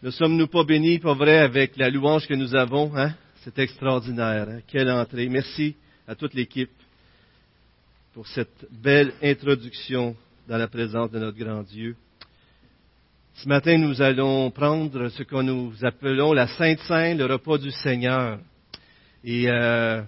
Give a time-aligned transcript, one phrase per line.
[0.00, 2.96] Ne sommes-nous pas bénis, pas vrai, avec la louange que nous avons?
[2.96, 3.14] Hein?
[3.42, 4.46] C'est extraordinaire.
[4.48, 4.60] Hein?
[4.68, 5.28] Quelle entrée.
[5.28, 5.74] Merci
[6.06, 6.70] à toute l'équipe
[8.14, 10.14] pour cette belle introduction
[10.46, 11.96] dans la présence de notre grand Dieu.
[13.34, 17.72] Ce matin, nous allons prendre ce que nous appelons la Sainte Sainte, le repas du
[17.72, 18.38] Seigneur.
[19.24, 20.00] Et euh,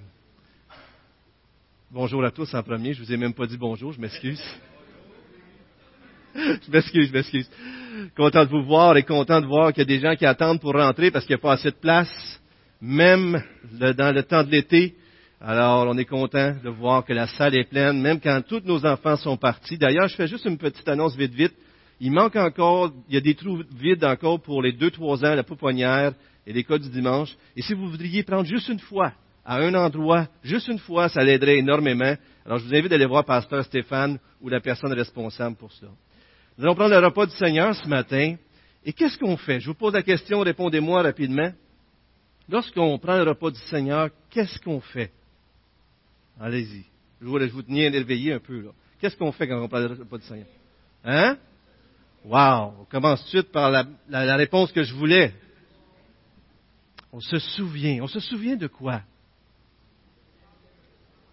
[1.91, 2.95] bonjour à tous en premier.
[2.95, 4.43] Je vous ai même pas dit bonjour, je m'excuse.
[6.37, 7.51] je m'excuse, je m'excuse.
[8.17, 10.61] Content de vous voir et content de voir qu'il y a des gens qui attendent
[10.61, 12.41] pour rentrer parce qu'il n'y a pas assez de place,
[12.81, 14.95] même dans le temps de l'été.
[15.41, 18.85] Alors, on est content de voir que la salle est pleine, même quand tous nos
[18.85, 19.79] enfants sont partis.
[19.79, 21.55] D'ailleurs, je fais juste une petite annonce vite, vite.
[21.99, 25.35] Il manque encore, il y a des trous vides encore pour les deux, trois ans,
[25.35, 26.13] la pouponnière
[26.47, 27.35] et l'école du dimanche.
[27.57, 29.13] Et si vous voudriez prendre juste une fois,
[29.45, 32.15] à un endroit, juste une fois, ça l'aiderait énormément.
[32.45, 35.91] Alors, je vous invite à aller voir Pasteur Stéphane ou la personne responsable pour cela.
[36.61, 38.37] Nous allons prendre le repas du Seigneur ce matin.
[38.85, 39.61] Et qu'est-ce qu'on fait?
[39.61, 41.51] Je vous pose la question, répondez-moi rapidement.
[42.51, 45.11] Lorsqu'on prend le repas du Seigneur, qu'est-ce qu'on fait?
[46.39, 46.85] Allez-y.
[47.19, 48.73] Je voulais vous tenir éveillé un peu.
[49.01, 50.49] Qu'est-ce qu'on fait quand on prend le repas du Seigneur?
[51.03, 51.39] Hein?
[52.27, 52.75] Wow!
[52.83, 55.33] On commence tout de suite par la, la réponse que je voulais.
[57.11, 58.03] On se souvient.
[58.03, 59.01] On se souvient de quoi?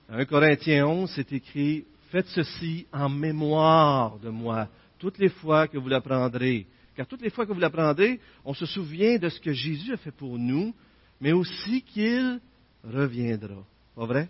[0.07, 5.77] 1 Corinthiens 11, c'est écrit, Faites ceci en mémoire de moi toutes les fois que
[5.77, 6.67] vous l'apprendrez.
[6.95, 9.97] Car toutes les fois que vous l'apprendrez, on se souvient de ce que Jésus a
[9.97, 10.73] fait pour nous,
[11.21, 12.39] mais aussi qu'il
[12.83, 13.63] reviendra.
[13.95, 14.29] Pas vrai?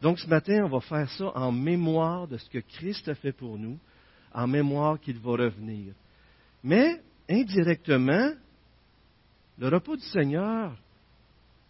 [0.00, 3.32] Donc ce matin, on va faire ça en mémoire de ce que Christ a fait
[3.32, 3.78] pour nous,
[4.32, 5.94] en mémoire qu'il va revenir.
[6.64, 8.32] Mais, indirectement,
[9.58, 10.76] le repos du Seigneur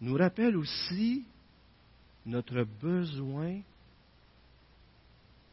[0.01, 1.23] nous rappelle aussi
[2.25, 3.59] notre besoin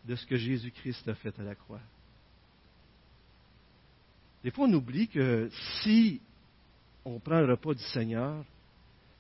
[0.07, 1.81] de ce que Jésus-Christ a fait à la croix.
[4.42, 5.50] Des fois, on oublie que
[5.83, 6.20] si
[7.05, 8.44] on prend le repas du Seigneur,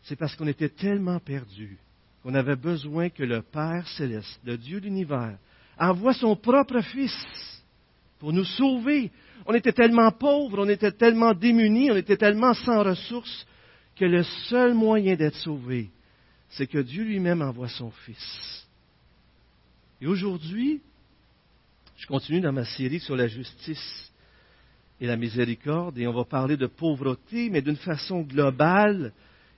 [0.02, 1.78] c'est parce qu'on était tellement perdus
[2.22, 5.38] qu'on avait besoin que le Père céleste, le Dieu de l'univers,
[5.78, 7.14] envoie son propre Fils
[8.18, 9.10] pour nous sauver.
[9.46, 13.46] On était tellement pauvres, on était tellement démunis, on était tellement sans ressources
[13.96, 15.90] que le seul moyen d'être sauvé,
[16.50, 18.66] c'est que Dieu lui-même envoie son Fils.
[20.00, 20.82] Et aujourd'hui,
[21.96, 24.09] je continue dans ma série sur la justice
[25.00, 29.12] et la miséricorde, et on va parler de pauvreté, mais d'une façon globale,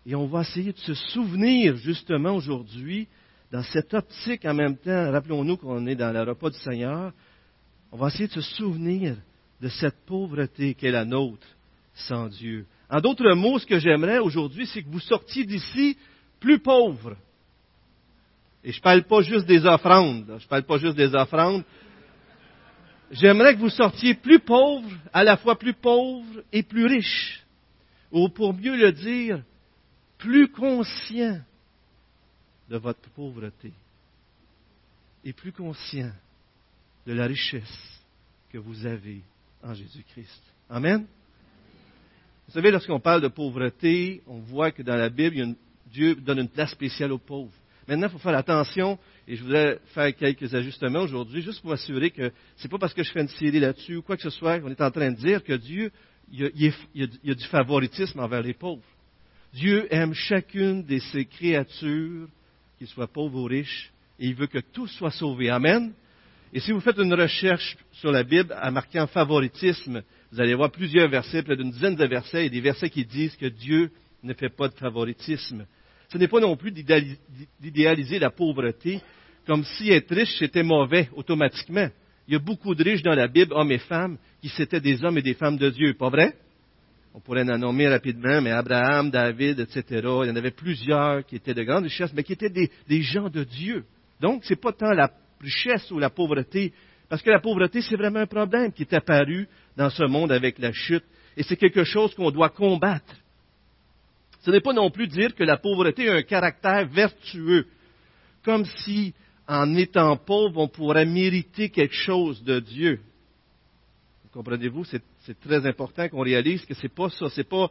[0.06, 3.08] et on va essayer de se souvenir justement aujourd'hui,
[3.50, 7.12] dans cette optique en même temps, rappelons-nous qu'on est dans le repas du Seigneur,
[7.91, 9.16] on va essayer de se souvenir
[9.60, 11.47] de cette pauvreté qu'est la nôtre
[11.94, 12.64] sans Dieu.
[12.88, 15.97] En d'autres mots, ce que j'aimerais aujourd'hui, c'est que vous sortiez d'ici
[16.41, 17.16] plus pauvres.
[18.64, 21.64] Et je ne parle pas juste des offrandes, je ne parle pas juste des offrandes,
[23.12, 27.44] J'aimerais que vous sortiez plus pauvre, à la fois plus pauvre et plus riche.
[28.10, 29.42] Ou pour mieux le dire,
[30.16, 31.38] plus conscient
[32.70, 33.70] de votre pauvreté
[35.24, 36.10] et plus conscient
[37.06, 38.00] de la richesse
[38.50, 39.20] que vous avez
[39.62, 40.42] en Jésus-Christ.
[40.70, 41.06] Amen?
[42.48, 45.54] Vous savez, lorsqu'on parle de pauvreté, on voit que dans la Bible,
[45.86, 47.52] Dieu donne une place spéciale aux pauvres.
[47.88, 52.10] Maintenant, il faut faire attention, et je voudrais faire quelques ajustements aujourd'hui, juste pour m'assurer
[52.10, 54.31] que ce n'est pas parce que je fais une série là-dessus ou quoi que ce
[54.31, 55.91] soit qu'on est en train de dire que Dieu,
[56.31, 58.82] il y, a, du favoritisme envers les pauvres.
[59.53, 62.28] Dieu aime chacune de ses créatures,
[62.78, 65.50] qu'ils soient pauvres ou riches, et il veut que tout soit sauvé.
[65.50, 65.93] Amen.
[66.53, 70.70] Et si vous faites une recherche sur la Bible en marquant favoritisme, vous allez voir
[70.70, 73.91] plusieurs versets, près d'une dizaine de versets, et des versets qui disent que Dieu
[74.22, 75.66] ne fait pas de favoritisme.
[76.12, 79.00] Ce n'est pas non plus d'idéaliser la pauvreté
[79.46, 81.88] comme si être riche c'était mauvais automatiquement.
[82.28, 85.02] Il y a beaucoup de riches dans la Bible, hommes et femmes, qui c'étaient des
[85.02, 86.34] hommes et des femmes de Dieu, pas vrai?
[87.14, 89.82] On pourrait en nommer rapidement, mais Abraham, David, etc.
[89.90, 93.28] Il y en avait plusieurs qui étaient de grandes richesses, mais qui étaient des, gens
[93.28, 93.84] de Dieu.
[94.20, 96.72] Donc, ce n'est pas tant la richesse ou la pauvreté,
[97.08, 100.58] parce que la pauvreté, c'est vraiment un problème qui est apparu dans ce monde avec
[100.58, 101.04] la chute,
[101.36, 103.14] et c'est quelque chose qu'on doit combattre.
[104.42, 107.66] Ce n'est pas non plus dire que la pauvreté a un caractère vertueux,
[108.44, 109.14] comme si,
[109.46, 113.00] en étant pauvre, on pourrait mériter quelque chose de Dieu.
[114.32, 117.70] Comprenez-vous, c'est très important qu'on réalise que c'est pas ça, c'est pas,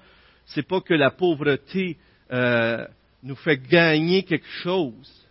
[0.69, 1.97] pas que la pauvreté
[2.31, 2.85] euh,
[3.23, 5.27] nous fait gagner quelque chose.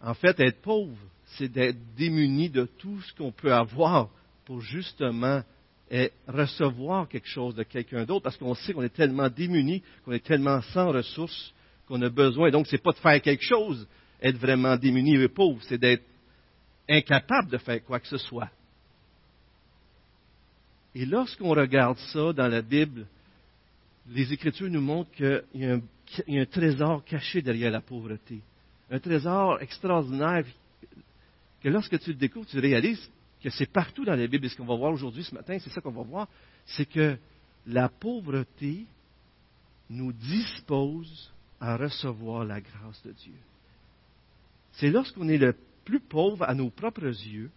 [0.00, 0.96] En fait, être pauvre,
[1.36, 4.08] c'est d'être démuni de tout ce qu'on peut avoir
[4.44, 5.42] pour justement
[5.92, 10.12] et recevoir quelque chose de quelqu'un d'autre, parce qu'on sait qu'on est tellement démunis, qu'on
[10.12, 11.52] est tellement sans ressources,
[11.86, 12.50] qu'on a besoin.
[12.50, 13.86] Donc, ce n'est pas de faire quelque chose,
[14.22, 16.02] être vraiment démuni et pauvre, c'est d'être
[16.88, 18.48] incapable de faire quoi que ce soit.
[20.94, 23.06] Et lorsqu'on regarde ça dans la Bible,
[24.08, 28.40] les Écritures nous montrent qu'il y, a un trésor caché derrière la pauvreté.
[28.90, 30.44] Un trésor extraordinaire
[31.62, 33.10] que lorsque tu le découvres, tu réalises
[33.42, 34.46] que c'est partout dans la Bible.
[34.46, 36.28] Et ce qu'on va voir aujourd'hui, ce matin, c'est ça qu'on va voir,
[36.64, 37.18] c'est que
[37.66, 38.86] la pauvreté
[39.90, 43.34] nous dispose à recevoir la grâce de Dieu.
[44.72, 45.54] C'est lorsqu'on est le
[45.84, 47.50] plus pauvre à nos propres yeux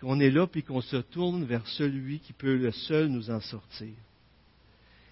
[0.00, 3.40] qu'on est là puis qu'on se tourne vers celui qui peut le seul nous en
[3.40, 3.94] sortir.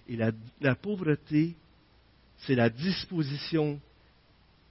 [0.07, 0.31] Et la,
[0.61, 1.55] la pauvreté,
[2.39, 3.79] c'est la disposition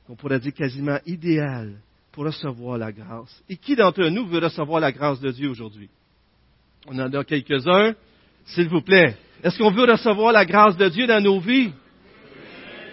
[0.06, 1.78] qu'on pourrait dire quasiment idéale
[2.18, 3.44] pour recevoir la grâce.
[3.48, 5.88] Et qui d'entre nous veut recevoir la grâce de Dieu aujourd'hui?
[6.88, 7.94] On en a quelques-uns.
[8.44, 9.16] S'il vous plaît.
[9.44, 11.70] Est-ce qu'on veut recevoir la grâce de Dieu dans nos vies?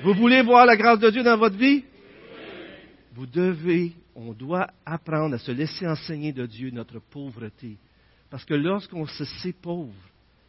[0.03, 1.83] Vous voulez voir la grâce de Dieu dans votre vie?
[3.15, 7.77] Vous devez, on doit apprendre à se laisser enseigner de Dieu notre pauvreté.
[8.29, 9.91] Parce que lorsqu'on se sait pauvre,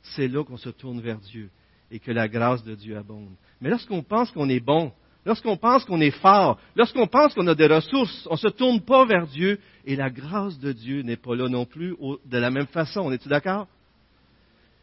[0.02, 1.48] c'est là qu'on se tourne vers Dieu
[1.90, 3.36] et que la grâce de Dieu abonde.
[3.58, 4.92] Mais lorsqu'on pense qu'on est bon,
[5.26, 8.80] lorsqu'on pense qu'on est fort, lorsqu'on pense qu'on a des ressources, on ne se tourne
[8.80, 11.94] pas vers Dieu et la grâce de Dieu n'est pas là non plus
[12.24, 13.00] de la même façon.
[13.00, 13.66] On est-tu d'accord?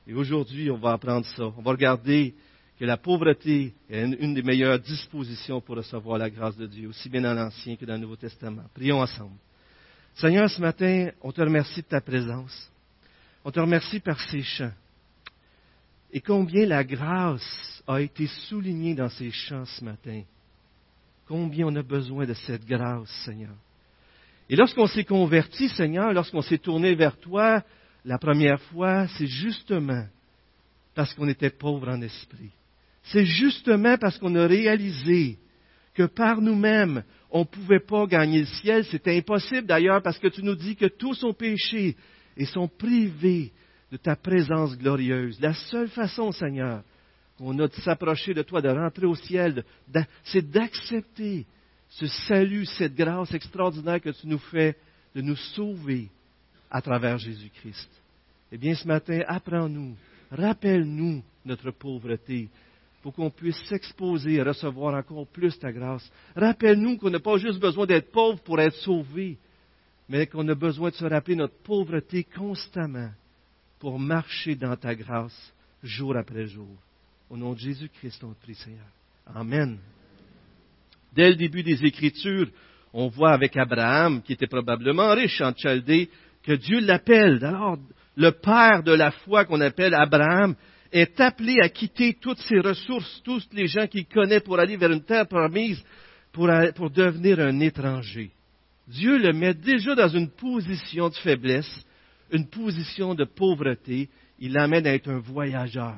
[0.05, 1.45] Et aujourd'hui, on va apprendre ça.
[1.57, 2.35] On va regarder
[2.77, 7.07] que la pauvreté est une, des meilleures dispositions pour recevoir la grâce de Dieu, aussi
[7.07, 8.63] bien dans l'Ancien que dans le Nouveau Testament.
[8.73, 9.37] Prions ensemble.
[10.15, 12.69] Seigneur, ce matin, on te remercie de ta présence.
[13.45, 14.73] On te remercie par ces chants.
[16.11, 20.23] Et combien la grâce a été soulignée dans ces chants ce matin.
[21.27, 23.55] Combien on a besoin de cette grâce, Seigneur.
[24.49, 27.63] Et lorsqu'on s'est converti, Seigneur, lorsqu'on s'est tourné vers toi
[28.05, 30.05] la première fois, c'est justement
[30.93, 32.51] parce qu'on était pauvre en esprit.
[33.03, 35.37] C'est justement parce qu'on a réalisé
[35.93, 38.85] que par nous-mêmes, on ne pouvait pas gagner le ciel.
[38.85, 41.95] C'était impossible d'ailleurs parce que tu nous dis que tous ont péché
[42.37, 43.51] et sont privés
[43.91, 45.39] de ta présence glorieuse.
[45.39, 46.83] La seule façon, Seigneur,
[47.37, 49.63] qu'on a de s'approcher de toi, de rentrer au ciel,
[50.23, 51.45] c'est d'accepter
[51.89, 54.75] ce salut, cette grâce extraordinaire que tu nous fais
[55.15, 56.09] de nous sauver
[56.69, 57.89] à travers Jésus-Christ.
[58.51, 59.95] Eh bien, ce matin, apprends-nous,
[60.31, 62.49] rappelle-nous notre pauvreté,
[63.01, 66.09] pour qu'on puisse s'exposer et recevoir encore plus ta grâce.
[66.35, 69.37] Rappelle-nous qu'on n'a pas juste besoin d'être pauvre pour être sauvé,
[70.07, 73.11] mais qu'on a besoin de se rappeler notre pauvreté constamment
[73.79, 75.53] pour marcher dans ta grâce
[75.83, 76.77] jour après jour.
[77.33, 78.85] Au nom de Jésus-Christ, on Seigneur.
[79.25, 79.79] Amen.
[81.15, 82.47] Dès le début des Écritures,
[82.93, 86.11] on voit avec Abraham, qui était probablement riche en Chaldée,
[86.43, 87.43] que Dieu l'appelle.
[87.43, 87.79] Alors,
[88.15, 90.53] le père de la foi qu'on appelle Abraham,
[90.91, 94.91] est appelé à quitter toutes ses ressources, tous les gens qu'il connaît pour aller vers
[94.91, 95.83] une terre promise,
[96.33, 96.45] pour
[96.91, 98.29] devenir un étranger.
[98.87, 101.83] Dieu le met déjà dans une position de faiblesse,
[102.31, 104.07] une position de pauvreté.
[104.37, 105.97] Il l'amène à être un voyageur.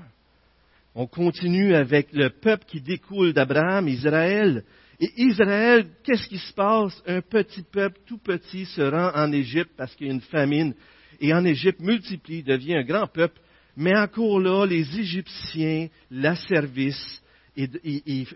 [0.98, 4.64] On continue avec le peuple qui découle d'Abraham, Israël.
[5.02, 7.04] Et Israël, qu'est-ce qui se passe?
[7.06, 10.74] Un petit peuple tout petit se rend en Égypte parce qu'il y a une famine.
[11.20, 13.42] Et en Égypte multiplie, devient un grand peuple.
[13.76, 17.22] Mais encore là, les Égyptiens l'asservissent
[17.58, 17.68] et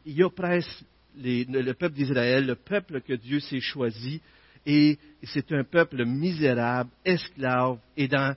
[0.06, 0.84] ils oppressent
[1.16, 4.22] le peuple d'Israël, le peuple que Dieu s'est choisi.
[4.66, 7.78] Et c'est un peuple misérable, esclave.
[7.96, 8.36] Et dans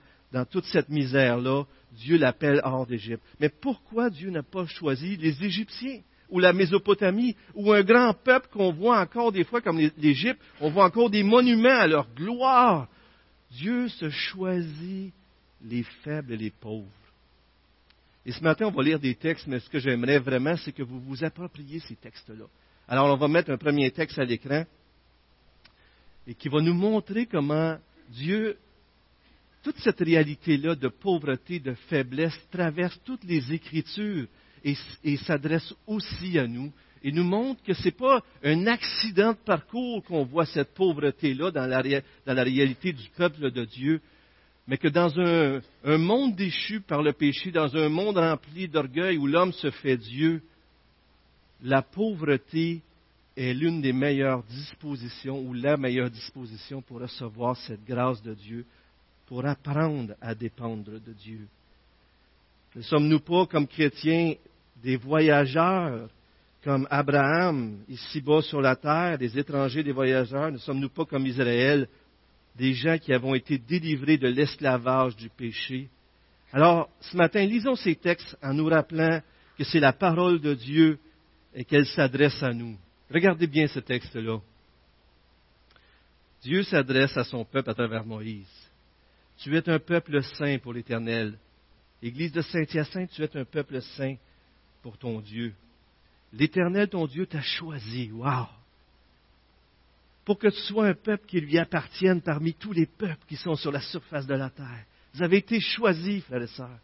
[0.48, 3.22] toute cette misère-là, Dieu l'appelle hors d'Égypte.
[3.40, 8.48] Mais pourquoi Dieu n'a pas choisi les Égyptiens ou la Mésopotamie ou un grand peuple
[8.50, 12.88] qu'on voit encore des fois comme l'Égypte, on voit encore des monuments à leur gloire.
[13.50, 15.12] Dieu se choisit
[15.62, 16.88] les faibles et les pauvres.
[18.24, 20.82] Et ce matin, on va lire des textes, mais ce que j'aimerais vraiment, c'est que
[20.82, 22.44] vous vous appropriez ces textes-là.
[22.88, 24.64] Alors, on va mettre un premier texte à l'écran
[26.26, 27.76] et qui va nous montrer comment
[28.10, 28.56] Dieu,
[29.62, 34.26] toute cette réalité-là de pauvreté, de faiblesse, traverse toutes les Écritures
[34.64, 36.72] et, s'adresse aussi à nous
[37.04, 41.50] et nous montre que ce n'est pas un accident de parcours qu'on voit cette pauvreté-là
[41.50, 44.00] dans la réalité du peuple de Dieu,
[44.68, 49.26] mais que dans un, monde déchu par le péché, dans un monde rempli d'orgueil où
[49.26, 50.42] l'homme se fait Dieu,
[51.62, 52.82] la pauvreté
[53.36, 58.64] est l'une des meilleures dispositions ou la meilleure disposition pour recevoir cette grâce de Dieu,
[59.32, 61.48] pour apprendre à dépendre de Dieu.
[62.76, 64.34] Ne sommes-nous pas, comme chrétiens,
[64.82, 66.10] des voyageurs
[66.62, 71.88] comme Abraham, ici-bas sur la terre, des étrangers, des voyageurs, ne sommes-nous pas comme Israël,
[72.56, 75.88] des gens qui avons été délivrés de l'esclavage du péché?
[76.52, 79.22] Alors, ce matin, lisons ces textes en nous rappelant
[79.56, 80.98] que c'est la parole de Dieu
[81.54, 82.76] et qu'elle s'adresse à nous.
[83.10, 84.40] Regardez bien ce texte-là.
[86.42, 88.61] Dieu s'adresse à son peuple à travers Moïse.
[89.42, 91.36] Tu es un peuple saint pour l'Éternel.
[92.00, 94.14] Église de Saint-Hyacinthe, tu es un peuple saint
[94.82, 95.52] pour ton Dieu.
[96.32, 98.12] L'Éternel, ton Dieu, t'a choisi.
[98.12, 98.46] Wow!
[100.24, 103.56] Pour que tu sois un peuple qui lui appartienne parmi tous les peuples qui sont
[103.56, 104.84] sur la surface de la terre.
[105.12, 106.78] Vous avez été choisis, frères et sœurs.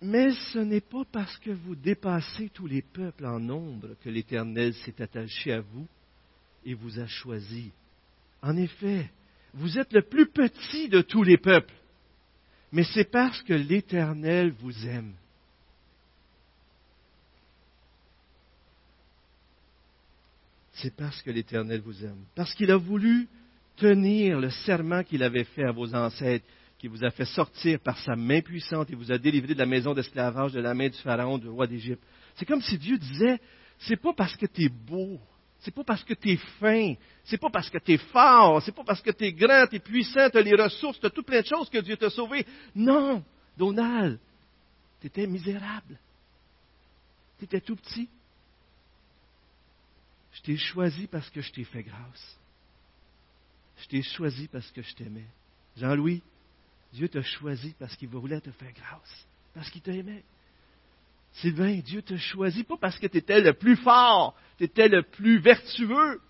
[0.00, 4.72] Mais ce n'est pas parce que vous dépassez tous les peuples en nombre que l'Éternel
[4.72, 5.86] s'est attaché à vous
[6.64, 7.70] et vous a choisi.
[8.40, 9.10] En effet,
[9.54, 11.74] vous êtes le plus petit de tous les peuples,
[12.72, 15.14] mais c'est parce que l'Éternel vous aime.
[20.72, 22.24] C'est parce que l'Éternel vous aime.
[22.34, 23.28] Parce qu'il a voulu
[23.76, 26.46] tenir le serment qu'il avait fait à vos ancêtres
[26.78, 29.66] qui vous a fait sortir par sa main puissante et vous a délivré de la
[29.66, 32.02] maison d'esclavage, de la main du Pharaon, du roi d'Égypte.
[32.34, 33.38] C'est comme si Dieu disait,
[33.78, 35.20] c'est pas parce que tu es beau,
[35.62, 38.74] c'est pas parce que tu es fin, c'est pas parce que tu es fort, c'est
[38.74, 41.10] pas parce que tu es grand, tu es puissant, tu as les ressources, tu as
[41.10, 42.44] tout plein de choses que Dieu t'a sauvé.
[42.74, 43.24] Non,
[43.56, 44.18] Donald,
[45.00, 45.98] tu étais misérable.
[47.38, 48.08] Tu étais tout petit.
[50.32, 52.38] Je t'ai choisi parce que je t'ai fait grâce.
[53.78, 55.26] Je t'ai choisi parce que je t'aimais.
[55.76, 56.22] Jean-Louis,
[56.92, 60.24] Dieu t'a choisi parce qu'il voulait te faire grâce, parce qu'il t'aimait.
[61.34, 65.02] Sylvain, Dieu t'a choisi pas parce que tu étais le plus fort, tu étais le
[65.02, 66.20] plus vertueux.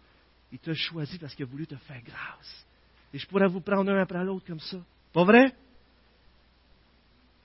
[0.53, 2.67] Il t'a choisi parce qu'il a voulu te faire grâce.
[3.13, 4.79] Et je pourrais vous prendre un après l'autre comme ça.
[5.13, 5.53] Pas vrai?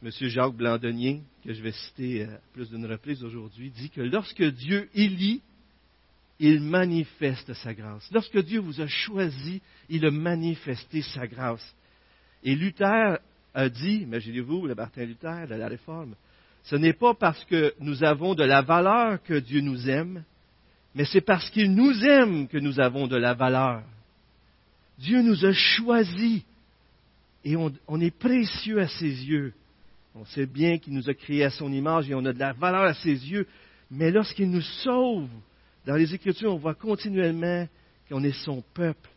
[0.01, 4.43] Monsieur Jacques Blandonnier, que je vais citer à plus d'une reprise aujourd'hui, dit que lorsque
[4.43, 5.41] Dieu élit,
[6.39, 8.07] il manifeste sa grâce.
[8.11, 11.75] Lorsque Dieu vous a choisi, il a manifesté sa grâce.
[12.43, 13.17] Et Luther
[13.55, 16.13] a dit, imaginez-vous, le Martin Luther de la Réforme,
[16.67, 20.23] ce n'est pas parce que nous avons de la valeur que Dieu nous aime,
[20.95, 23.83] mais c'est parce qu'il nous aime que nous avons de la valeur.
[24.99, 26.43] Dieu nous a choisis
[27.45, 29.53] et on, est précieux à ses yeux.
[30.13, 32.51] On sait bien qu'il nous a créés à son image et on a de la
[32.51, 33.47] valeur à ses yeux,
[33.89, 35.29] mais lorsqu'il nous sauve,
[35.85, 37.65] dans les Écritures, on voit continuellement
[38.09, 39.09] qu'on est son peuple.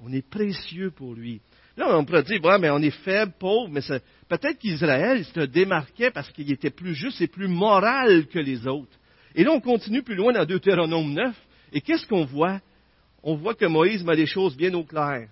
[0.00, 1.40] On est précieux pour lui.
[1.76, 3.82] Là, on pourrait dire, ouais, mais on est faible, pauvre, mais
[4.28, 8.98] peut-être qu'Israël se démarquait parce qu'il était plus juste et plus moral que les autres.
[9.34, 11.36] Et là, on continue plus loin dans Deutéronome 9.
[11.72, 12.60] Et qu'est-ce qu'on voit?
[13.22, 15.28] On voit que Moïse met les choses bien au clair.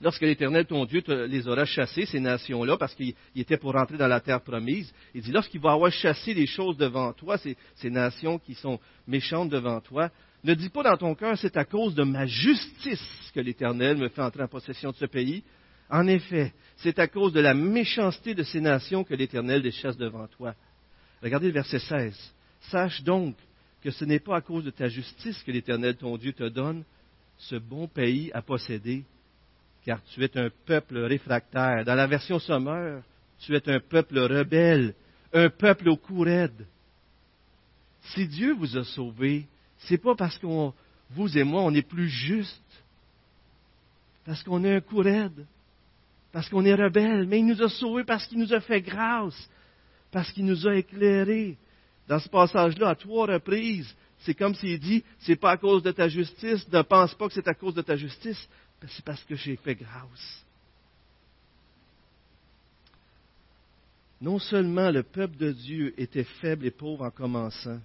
[0.00, 4.06] Lorsque l'Éternel, ton Dieu, les aura chassés, ces nations-là, parce qu'il était pour rentrer dans
[4.06, 8.38] la terre promise, il dit, lorsqu'il va avoir chassé les choses devant toi, ces nations
[8.38, 8.78] qui sont
[9.08, 10.10] méchantes devant toi,
[10.52, 14.08] ne dis pas dans ton cœur, c'est à cause de ma justice que l'Éternel me
[14.08, 15.42] fait entrer en possession de ce pays.
[15.90, 19.96] En effet, c'est à cause de la méchanceté de ces nations que l'Éternel les chasse
[19.96, 20.54] devant toi.
[21.22, 22.34] Regardez le verset 16.
[22.70, 23.36] Sache donc
[23.82, 26.84] que ce n'est pas à cause de ta justice que l'Éternel ton Dieu te donne
[27.38, 29.04] ce bon pays à posséder,
[29.84, 31.84] car tu es un peuple réfractaire.
[31.84, 33.02] Dans la version sommaire,
[33.40, 34.94] tu es un peuple rebelle,
[35.32, 36.24] un peuple au cou.
[38.02, 39.46] Si Dieu vous a sauvé,
[39.80, 40.74] c'est pas parce qu'on,
[41.10, 42.62] vous et moi, on est plus juste,
[44.24, 45.46] parce qu'on a un coup raide,
[46.32, 49.48] parce qu'on est rebelle, mais il nous a sauvés parce qu'il nous a fait grâce,
[50.10, 51.56] parce qu'il nous a éclairés.
[52.06, 55.92] Dans ce passage-là, à trois reprises, c'est comme s'il dit, c'est pas à cause de
[55.92, 58.48] ta justice, ne pense pas que c'est à cause de ta justice,
[58.86, 60.44] c'est parce que j'ai fait grâce.
[64.20, 67.78] Non seulement le peuple de Dieu était faible et pauvre en commençant,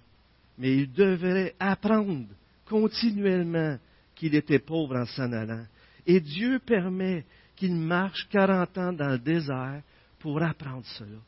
[0.58, 2.26] mais il devrait apprendre
[2.66, 3.78] continuellement
[4.14, 5.64] qu'il était pauvre en s'en allant.
[6.06, 7.24] Et Dieu permet
[7.56, 9.82] qu'il marche 40 ans dans le désert
[10.18, 11.18] pour apprendre cela.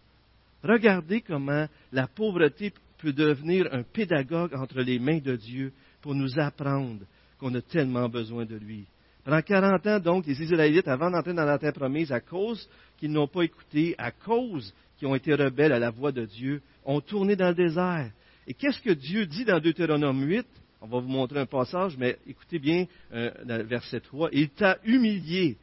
[0.63, 6.39] Regardez comment la pauvreté peut devenir un pédagogue entre les mains de Dieu pour nous
[6.39, 7.05] apprendre
[7.39, 8.87] qu'on a tellement besoin de lui.
[9.25, 13.11] Pendant 40 ans, donc, les Israélites, avant d'entrer dans la terre promise, à cause qu'ils
[13.11, 17.01] n'ont pas écouté, à cause qu'ils ont été rebelles à la voix de Dieu, ont
[17.01, 18.11] tourné dans le désert.
[18.47, 20.47] Et qu'est-ce que Dieu dit dans Deutéronome 8
[20.81, 24.29] On va vous montrer un passage, mais écoutez bien euh, le verset 3.
[24.33, 25.57] Il t'a humilié.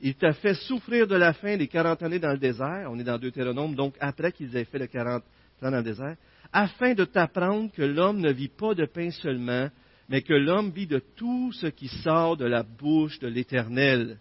[0.00, 2.88] Il t'a fait souffrir de la faim les 40 années dans le désert.
[2.90, 6.16] On est dans Deutéronome, donc après qu'ils aient fait les 40 ans dans le désert.
[6.52, 9.68] Afin de t'apprendre que l'homme ne vit pas de pain seulement,
[10.08, 14.18] mais que l'homme vit de tout ce qui sort de la bouche de l'Éternel.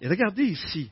[0.00, 0.90] Et regardez ici,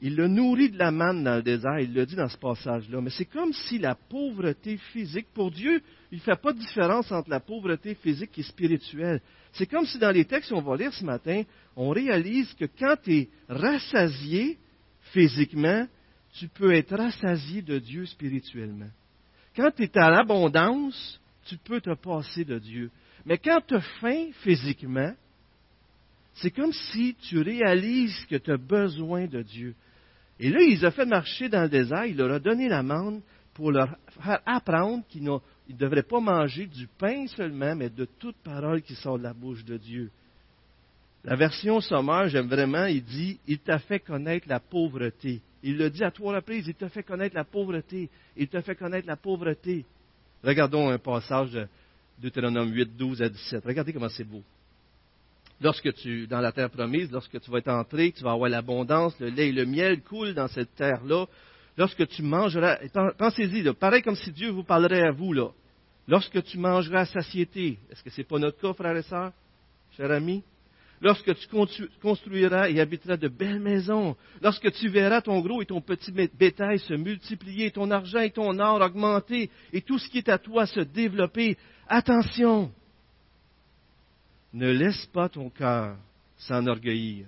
[0.00, 3.00] il le nourrit de la manne dans le désert, il le dit dans ce passage-là.
[3.00, 5.80] Mais c'est comme si la pauvreté physique, pour Dieu,
[6.12, 9.22] il ne fait pas de différence entre la pauvreté physique et spirituelle.
[9.52, 11.42] C'est comme si dans les textes qu'on va lire ce matin,
[11.76, 14.58] on réalise que quand tu es rassasié
[15.12, 15.86] physiquement,
[16.34, 18.90] tu peux être rassasié de Dieu spirituellement.
[19.56, 22.90] Quand tu es à l'abondance, tu peux te passer de Dieu.
[23.24, 25.14] Mais quand tu as faim physiquement,
[26.34, 29.74] c'est comme si tu réalises que tu as besoin de Dieu.
[30.38, 33.22] Et là, il les a fait marcher dans le désert, il leur a donné l'amende
[33.54, 35.38] pour leur faire apprendre qu'ils ne
[35.70, 39.64] devraient pas manger du pain seulement, mais de toute parole qui sort de la bouche
[39.64, 40.10] de Dieu.
[41.24, 45.40] La version sommaire, j'aime vraiment, il dit, il t'a fait connaître la pauvreté.
[45.62, 48.08] Il le dit à trois reprises, il t'a fait connaître la pauvreté.
[48.36, 49.84] Il t'a fait connaître la pauvreté.
[50.44, 51.66] Regardons un passage de
[52.20, 53.64] Deutéronome 8, 12 à 17.
[53.64, 54.42] Regardez comment c'est beau.
[55.60, 59.18] Lorsque tu, dans la terre promise, lorsque tu vas être entré, tu vas avoir l'abondance,
[59.20, 61.26] le lait et le miel coulent dans cette terre-là.
[61.78, 62.78] Lorsque tu mangeras,
[63.18, 65.48] pensez-y, pareil comme si Dieu vous parlerait à vous, là.
[66.08, 69.32] Lorsque tu mangeras à satiété, est-ce que ce n'est pas notre cas, frères et sœurs,
[69.96, 70.42] chers amis?
[71.00, 71.46] Lorsque tu
[72.00, 76.78] construiras et habiteras de belles maisons, lorsque tu verras ton gros et ton petit bétail
[76.78, 80.66] se multiplier, ton argent et ton or augmenter, et tout ce qui est à toi
[80.66, 81.58] se développer,
[81.88, 82.72] attention,
[84.56, 85.96] ne laisse pas ton cœur
[86.38, 87.26] s'enorgueillir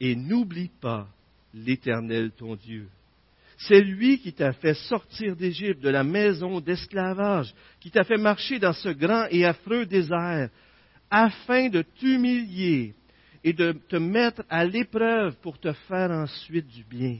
[0.00, 1.08] et n'oublie pas
[1.54, 2.88] l'Éternel ton Dieu.
[3.58, 8.58] C'est lui qui t'a fait sortir d'Égypte, de la maison d'esclavage, qui t'a fait marcher
[8.58, 10.50] dans ce grand et affreux désert,
[11.10, 12.94] afin de t'humilier
[13.44, 17.18] et de te mettre à l'épreuve pour te faire ensuite du bien.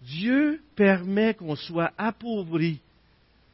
[0.00, 2.80] Dieu permet qu'on soit appauvri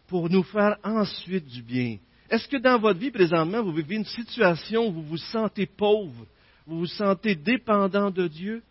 [0.07, 1.99] pour nous faire ensuite du bien.
[2.31, 6.27] Est-ce que dans votre vie présentement, vous vivez une situation où vous vous sentez pauvre,
[6.67, 8.63] vous vous sentez dépendant de Dieu?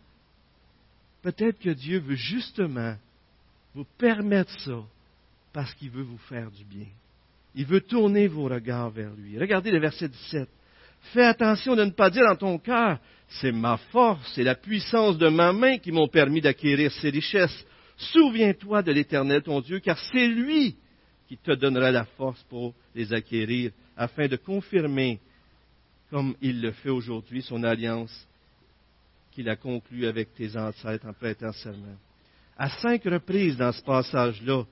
[1.22, 2.94] Peut-être que Dieu veut justement
[3.74, 4.80] vous permettre ça
[5.52, 6.86] parce qu'il veut vous faire du bien.
[7.54, 9.38] Il veut tourner vos regards vers lui.
[9.38, 10.48] Regardez le verset 17.
[11.12, 12.98] Fais attention de ne pas dire dans ton cœur,
[13.28, 17.66] c'est ma force et la puissance de ma main qui m'ont permis d'acquérir ces richesses.
[17.96, 20.76] Souviens-toi de l'Éternel ton Dieu, car c'est lui
[21.28, 25.20] qui te donnera la force pour les acquérir, afin de confirmer,
[26.10, 28.26] comme il le fait aujourd'hui, son alliance
[29.32, 31.96] qu'il a conclue avec tes ancêtres en prêtant serment.
[32.56, 34.64] À cinq reprises dans ce passage-là,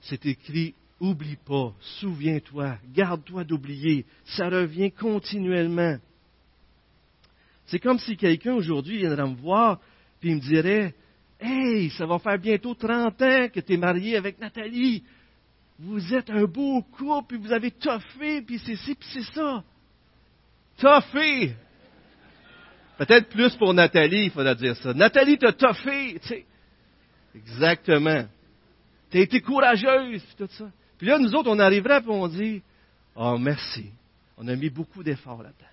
[0.00, 4.04] c'est écrit Oublie pas, souviens-toi, garde-toi d'oublier.
[4.24, 5.96] Ça revient continuellement.
[7.66, 9.80] C'est comme si quelqu'un aujourd'hui viendrait me voir
[10.22, 10.94] et me dirait
[11.40, 15.02] Hey, ça va faire bientôt 30 ans que tu es marié avec Nathalie
[15.84, 19.64] vous êtes un beau couple, puis vous avez toffé, puis c'est ci, puis c'est ça.
[20.78, 21.54] Toffé!
[22.98, 24.94] Peut-être plus pour Nathalie, il faudra dire ça.
[24.94, 26.44] Nathalie t'a toffé, tu.
[27.34, 28.26] Exactement.
[29.10, 30.70] T'as été courageuse, puis tout ça.
[30.98, 32.62] Puis là, nous autres, on arriverait, puis on dit,
[33.16, 33.90] oh, merci.
[34.38, 35.66] On a mis beaucoup d'efforts là-dedans.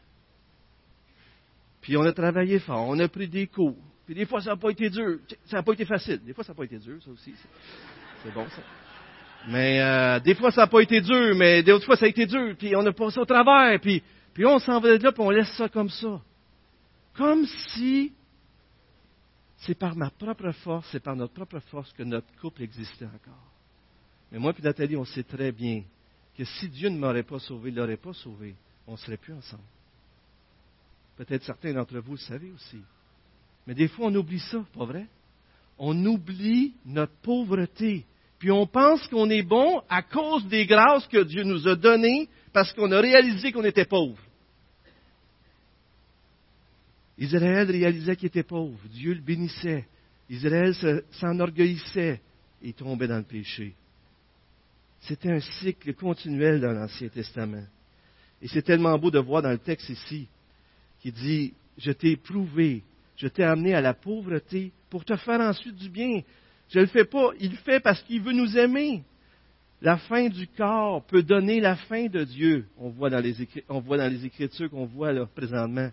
[1.82, 3.78] Puis on a travaillé fort, on a pris des cours.
[4.08, 5.19] Puis des fois, ça n'a pas été dur.
[5.45, 6.19] Ça n'a pas été facile.
[6.26, 7.34] Des fois, ça n'a pas été dur, ça aussi.
[8.24, 8.63] C'est bon, ça.
[9.47, 12.25] Mais euh, des fois, ça n'a pas été dur, mais d'autres fois, ça a été
[12.25, 15.23] dur, puis on a passé au travers, puis, puis on s'en va de là, puis
[15.23, 16.21] on laisse ça comme ça.
[17.13, 18.13] Comme si
[19.58, 23.52] c'est par ma propre force, c'est par notre propre force que notre couple existait encore.
[24.32, 25.84] Mais moi et Nathalie, on sait très bien
[26.38, 28.56] que si Dieu ne m'aurait pas sauvé, ne l'aurait pas sauvé,
[28.88, 29.63] on ne serait plus ensemble.
[31.17, 32.82] Peut-être certains d'entre vous le savez aussi.
[33.67, 35.06] Mais des fois, on oublie ça, pas vrai?
[35.78, 38.06] On oublie notre pauvreté
[38.39, 42.30] puis on pense qu'on est bon à cause des grâces que Dieu nous a données
[42.54, 44.17] parce qu'on a réalisé qu'on était pauvre.
[47.17, 48.80] Israël réalisait qu'il était pauvre.
[48.93, 49.86] Dieu le bénissait.
[50.30, 50.73] Israël
[51.12, 52.21] s'enorgueillissait
[52.63, 53.73] et tombait dans le péché.
[55.02, 57.65] C'était un cycle continuel dans l'Ancien Testament.
[58.41, 60.28] Et c'est tellement beau de voir dans le texte ici
[61.02, 62.84] qui dit, je t'ai éprouvé,
[63.17, 66.21] je t'ai amené à la pauvreté pour te faire ensuite du bien.
[66.69, 69.03] Je ne le fais pas, il le fait parce qu'il veut nous aimer.
[69.82, 73.34] La fin du corps peut donner la fin de Dieu, on voit dans les,
[73.69, 75.89] on voit dans les Écritures qu'on voit là présentement.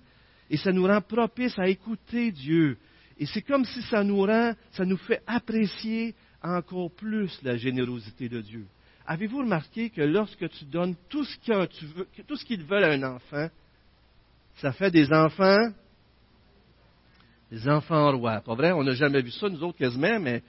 [0.51, 2.79] Et ça nous rend propice à écouter Dieu.
[3.19, 8.29] Et c'est comme si ça nous rend, ça nous fait apprécier encore plus la générosité
[8.29, 8.67] de Dieu.
[9.07, 13.49] Avez-vous remarqué que lorsque tu donnes tout ce qu'ils veulent à un enfant,
[14.57, 15.71] ça fait des enfants,
[17.51, 18.41] des enfants rois.
[18.41, 18.73] Pas vrai?
[18.73, 20.43] On n'a jamais vu ça, nous autres, quasiment, mais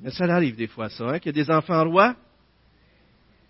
[0.00, 2.16] mais ça arrive des fois, ça, hein, qu'il y a des enfants rois.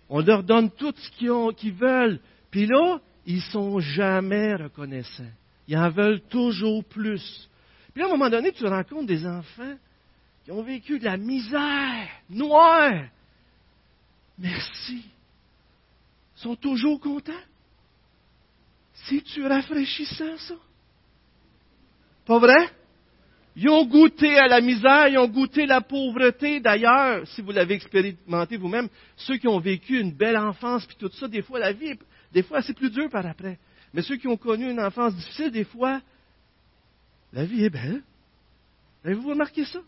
[0.09, 2.19] On leur donne tout ce qu'ils veulent.
[2.49, 5.31] Puis là, ils sont jamais reconnaissants.
[5.67, 7.49] Ils en veulent toujours plus.
[7.93, 9.75] Puis à un moment donné, tu rencontres des enfants
[10.45, 13.05] qui ont vécu de la misère noire.
[14.37, 15.03] Merci.
[16.37, 17.33] Ils sont toujours contents.
[18.93, 20.55] C'est-tu rafraîchissant, ça?
[22.25, 22.69] Pas vrai?
[23.59, 26.59] Ils ont goûté à la misère, ils ont goûté la pauvreté.
[26.59, 31.09] D'ailleurs, si vous l'avez expérimenté vous-même, ceux qui ont vécu une belle enfance, puis tout
[31.13, 31.95] ça, des fois, la vie,
[32.31, 33.57] des fois, c'est plus dur par après.
[33.95, 36.01] Mais ceux qui ont connu une enfance difficile, des fois,
[37.33, 38.03] la vie est belle.
[39.03, 39.79] Avez-vous remarqué ça?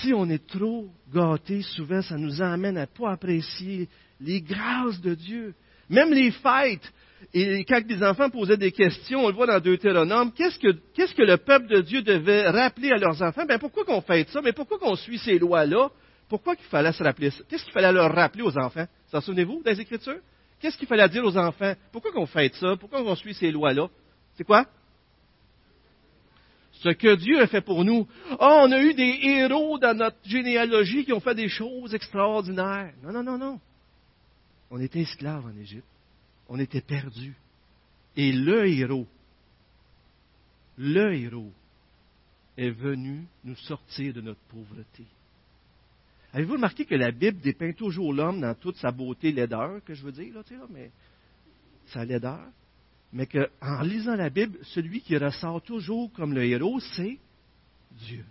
[0.00, 3.88] Si on est trop gâté, souvent, ça nous amène à ne pas apprécier
[4.20, 5.54] les grâces de Dieu.
[5.88, 6.92] Même les fêtes,
[7.32, 11.36] et quand les enfants posaient des questions, on le voit dans Deutéronome, qu'est-ce que, le
[11.36, 13.44] peuple de Dieu devait rappeler à leurs enfants?
[13.46, 14.40] Ben, pourquoi qu'on fait ça?
[14.42, 15.90] Mais pourquoi qu'on suit ces lois-là?
[16.28, 17.42] Pourquoi qu'il fallait se rappeler ça?
[17.48, 18.86] Qu'est-ce qu'il fallait leur rappeler aux enfants?
[19.10, 20.20] S'en souvenez-vous des Écritures?
[20.60, 21.74] Qu'est-ce qu'il fallait dire aux enfants?
[21.92, 22.76] Pourquoi qu'on fait ça?
[22.76, 23.88] Pourquoi qu'on suit ces lois-là?
[24.36, 24.66] C'est quoi?
[26.72, 28.06] Ce que Dieu a fait pour nous.
[28.32, 32.92] Oh, on a eu des héros dans notre généalogie qui ont fait des choses extraordinaires.
[33.02, 33.60] Non, non, non, non.
[34.70, 35.86] On était esclaves en Égypte.
[36.48, 37.34] On était perdus.
[38.16, 39.06] Et le héros,
[40.78, 41.52] le héros
[42.56, 45.04] est venu nous sortir de notre pauvreté.
[46.32, 50.02] Avez-vous remarqué que la Bible dépeint toujours l'homme dans toute sa beauté laideur, que je
[50.02, 50.90] veux dire, là, tu sais, là, mais
[51.86, 52.46] sa laideur,
[53.12, 57.18] mais qu'en lisant la Bible, celui qui ressort toujours comme le héros, c'est
[57.92, 58.24] Dieu.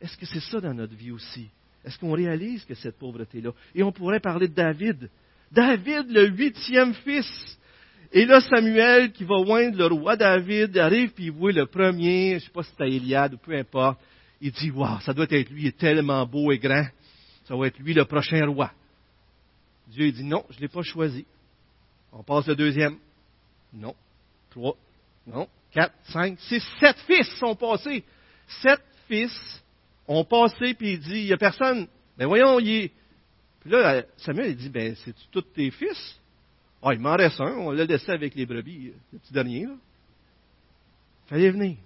[0.00, 1.48] Est-ce que c'est ça dans notre vie aussi?
[1.84, 3.52] Est-ce qu'on réalise que cette pauvreté-là?
[3.74, 5.10] Et on pourrait parler de David.
[5.52, 7.58] David, le huitième fils.
[8.12, 12.38] Et là, Samuel, qui va oindre le roi David, arrive puis il voit le premier,
[12.38, 13.98] je sais pas si c'était Eliade ou peu importe.
[14.40, 16.86] Il dit, waouh, ça doit être lui, il est tellement beau et grand.
[17.44, 18.70] Ça va être lui le prochain roi.
[19.88, 21.24] Dieu dit, non, je ne l'ai pas choisi.
[22.12, 22.96] On passe le deuxième.
[23.72, 23.94] Non.
[24.50, 24.76] Trois.
[25.26, 25.48] Non.
[25.70, 28.04] Quatre, cinq, six, sept fils sont passés.
[28.62, 29.62] Sept fils
[30.06, 31.86] ont passé, puis il dit, il n'y a personne.
[32.18, 32.92] Ben voyons, il est,
[33.62, 36.20] puis là, Samuel, il dit, ben, c'est-tu tous tes fils?
[36.82, 39.76] Ah, il m'en reste un, on l'a laissé avec les brebis, le petit dernier, là.
[41.26, 41.76] Fallait venir.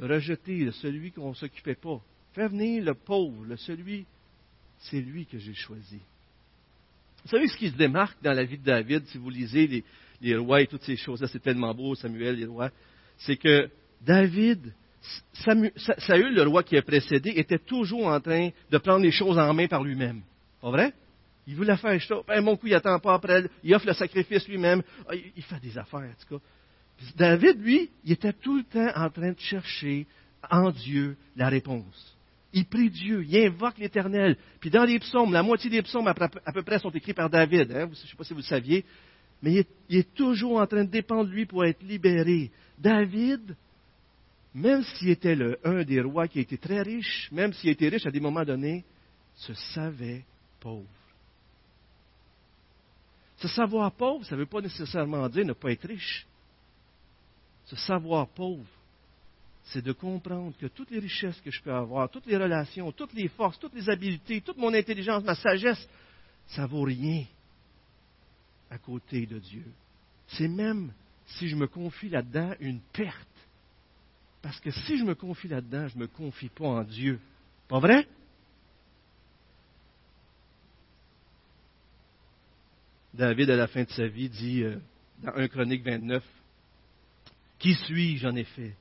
[0.00, 2.00] Rejeter celui qu'on ne s'occupait pas.
[2.34, 4.06] Fais venir le pauvre, le celui,
[4.78, 5.98] c'est lui que j'ai choisi.
[7.24, 9.84] Vous savez ce qui se démarque dans la vie de David, si vous lisez les,
[10.20, 12.70] les rois et toutes ces choses-là, c'est tellement beau, Samuel, les rois,
[13.18, 13.68] c'est que
[14.00, 14.72] David
[15.32, 19.52] Saül, le roi qui a précédé, était toujours en train de prendre les choses en
[19.52, 20.22] main par lui-même.
[20.60, 20.92] Pas vrai?
[21.46, 22.16] Il voulait faire ça.
[22.26, 23.44] Ben, mon coup, il attend pas après.
[23.64, 24.82] Il offre le sacrifice lui-même.
[25.08, 26.44] Ah, il fait des affaires, en tout cas.
[27.16, 30.06] David, lui, il était tout le temps en train de chercher
[30.48, 32.16] en Dieu la réponse.
[32.52, 34.36] Il prie Dieu, il invoque l'Éternel.
[34.60, 37.72] Puis dans les psaumes, la moitié des psaumes à peu près sont écrits par David.
[37.72, 37.86] Hein?
[37.86, 38.84] Je ne sais pas si vous le saviez.
[39.42, 42.50] Mais il est, il est toujours en train de dépendre de lui pour être libéré.
[42.78, 43.56] David,
[44.54, 48.06] même s'il était le, un des rois qui était très riche, même s'il était riche
[48.06, 48.84] à des moments donnés,
[49.34, 50.24] se savait
[50.60, 50.86] pauvre.
[53.38, 56.26] Se savoir pauvre, ça ne veut pas nécessairement dire ne pas être riche.
[57.66, 58.66] Se savoir pauvre,
[59.64, 63.14] c'est de comprendre que toutes les richesses que je peux avoir, toutes les relations, toutes
[63.14, 65.88] les forces, toutes les habiletés, toute mon intelligence, ma sagesse,
[66.48, 67.24] ça vaut rien
[68.70, 69.64] à côté de Dieu.
[70.28, 70.92] C'est même,
[71.26, 73.28] si je me confie là-dedans, une perte.
[74.42, 77.20] Parce que si je me confie là-dedans, je ne me confie pas en Dieu.
[77.68, 78.06] Pas vrai?
[83.14, 84.78] David, à la fin de sa vie, dit euh,
[85.22, 86.24] dans 1 Chronique 29,
[87.58, 88.74] Qui suis-je en effet?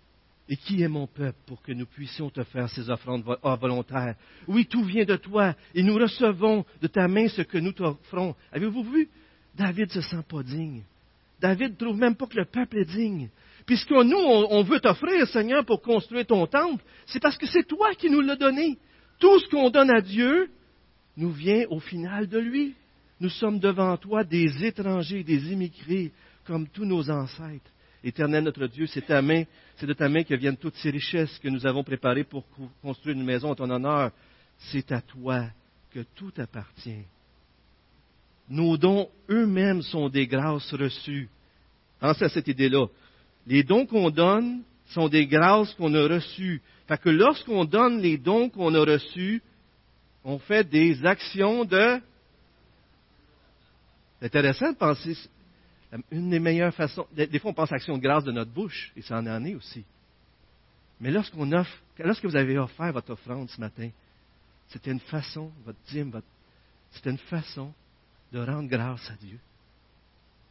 [0.49, 4.15] Et qui est mon peuple pour que nous puissions te faire ces offrandes volontaires?
[4.47, 8.35] Oui, tout vient de toi, et nous recevons de ta main ce que nous t'offrons.
[8.51, 9.09] Avez-vous vu?
[9.55, 10.83] David ne se sent pas digne.
[11.39, 13.29] David ne trouve même pas que le peuple est digne.
[13.65, 17.93] Puisque nous, on, veut t'offrir, Seigneur, pour construire ton temple, c'est parce que c'est toi
[17.93, 18.77] qui nous l'as donné.
[19.19, 20.49] Tout ce qu'on donne à Dieu
[21.17, 22.73] nous vient au final de lui.
[23.19, 26.11] Nous sommes devant toi des étrangers, des immigrés,
[26.45, 27.69] comme tous nos ancêtres.
[28.03, 29.43] Éternel notre Dieu, c'est ta main,
[29.75, 32.45] c'est de ta main que viennent toutes ces richesses que nous avons préparées pour
[32.81, 34.11] construire une maison en ton honneur.
[34.57, 35.45] C'est à toi
[35.91, 37.05] que tout appartient.
[38.49, 41.29] Nos dons eux-mêmes sont des grâces reçues.
[41.99, 42.87] Pensez à cette idée-là.
[43.47, 46.61] Les dons qu'on donne sont des grâces qu'on a reçues.
[46.87, 49.41] Fait que lorsqu'on donne les dons qu'on a reçus,
[50.23, 51.99] on fait des actions de.
[54.19, 55.17] C'est intéressant de penser.
[56.11, 57.05] Une des meilleures façons.
[57.11, 59.83] Des fois, on pense action de grâce de notre bouche, et ça en est aussi.
[61.01, 63.89] Mais lorsqu'on offre, lorsque vous avez offert votre offrande ce matin,
[64.69, 66.27] c'était une façon, votre dîme, votre,
[66.91, 67.73] c'était une façon
[68.31, 69.37] de rendre grâce à Dieu.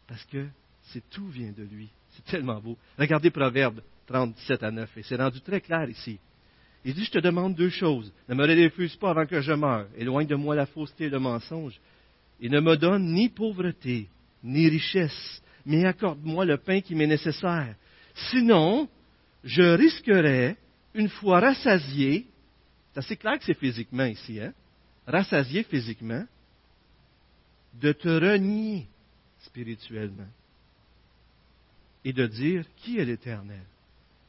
[0.07, 0.47] Parce que
[0.93, 1.89] c'est tout vient de lui.
[2.11, 2.77] C'est tellement beau.
[2.99, 6.19] Regardez Proverbe 37 à 9, et c'est rendu très clair ici.
[6.85, 8.13] Il dit, je te demande deux choses.
[8.29, 9.87] Ne me refuse pas avant que je meure.
[9.97, 11.79] Éloigne de moi la fausseté et le mensonge.
[12.41, 14.09] Et ne me donne ni pauvreté,
[14.43, 17.77] ni richesse, mais accorde-moi le pain qui m'est nécessaire.
[18.31, 18.89] Sinon,
[19.45, 20.57] je risquerais,
[20.95, 22.27] une fois rassasié,
[22.93, 24.53] c'est assez clair que c'est physiquement ici, hein?
[25.07, 26.25] Rassasié physiquement,
[27.75, 28.87] de te renier
[29.43, 30.27] spirituellement
[32.05, 33.65] et de dire qui est l'Éternel?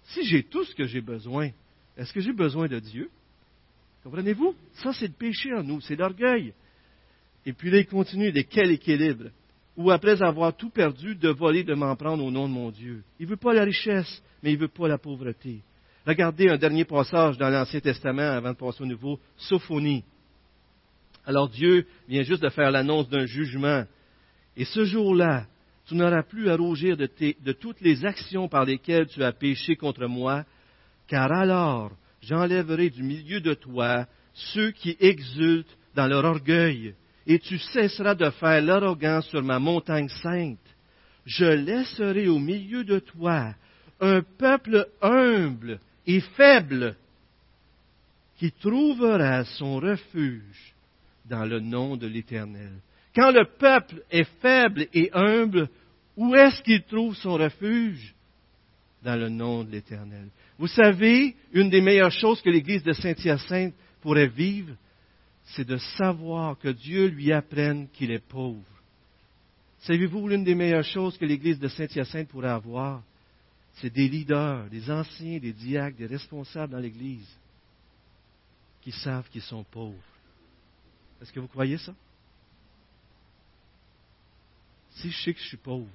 [0.03, 1.49] Si j'ai tout ce que j'ai besoin,
[1.97, 3.09] est-ce que j'ai besoin de Dieu?
[4.03, 4.55] Comprenez-vous?
[4.75, 6.53] Ça, c'est le péché en nous, c'est l'orgueil.
[7.45, 9.25] Et puis là, il continue, de quel équilibre?
[9.77, 13.03] Ou après avoir tout perdu, de voler, de m'en prendre au nom de mon Dieu.
[13.19, 15.61] Il ne veut pas la richesse, mais il ne veut pas la pauvreté.
[16.05, 20.03] Regardez un dernier passage dans l'Ancien Testament avant de passer au Nouveau, Sophonie.
[21.25, 23.85] Alors Dieu vient juste de faire l'annonce d'un jugement.
[24.57, 25.45] Et ce jour-là,
[25.91, 30.05] tu n'auras plus à rougir de, toutes les actions par lesquelles tu as péché contre
[30.05, 30.45] moi,
[31.05, 36.95] car alors j'enlèverai du milieu de toi ceux qui exultent dans leur orgueil,
[37.27, 40.59] et tu cesseras de faire l'arrogance sur ma montagne sainte.
[41.25, 43.53] Je laisserai au milieu de toi
[43.99, 45.77] un peuple humble
[46.07, 46.95] et faible
[48.37, 50.73] qui trouvera son refuge
[51.25, 52.79] dans le nom de l'Éternel.
[53.13, 55.67] Quand le peuple est faible et humble,
[56.17, 58.13] où est-ce qu'il trouve son refuge?
[59.03, 60.29] Dans le nom de l'Éternel.
[60.59, 64.75] Vous savez, une des meilleures choses que l'Église de Saint-Hyacinthe pourrait vivre,
[65.43, 68.61] c'est de savoir que Dieu lui apprenne qu'il est pauvre.
[69.79, 73.01] Savez-vous l'une des meilleures choses que l'Église de Saint-Hyacinthe pourrait avoir
[73.75, 77.27] C'est des leaders, des anciens, des diacres, des responsables dans l'Église
[78.81, 79.97] qui savent qu'ils sont pauvres.
[81.21, 81.93] Est-ce que vous croyez ça?
[84.91, 85.89] Si je sais que je suis pauvre,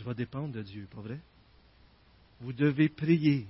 [0.00, 1.18] je vais dépendre de Dieu, pas vrai?
[2.40, 3.46] Vous devez prier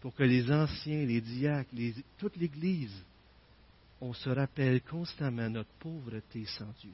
[0.00, 1.70] pour que les anciens, les diacres,
[2.18, 2.94] toute l'Église,
[4.00, 6.92] on se rappelle constamment notre pauvreté sans Dieu.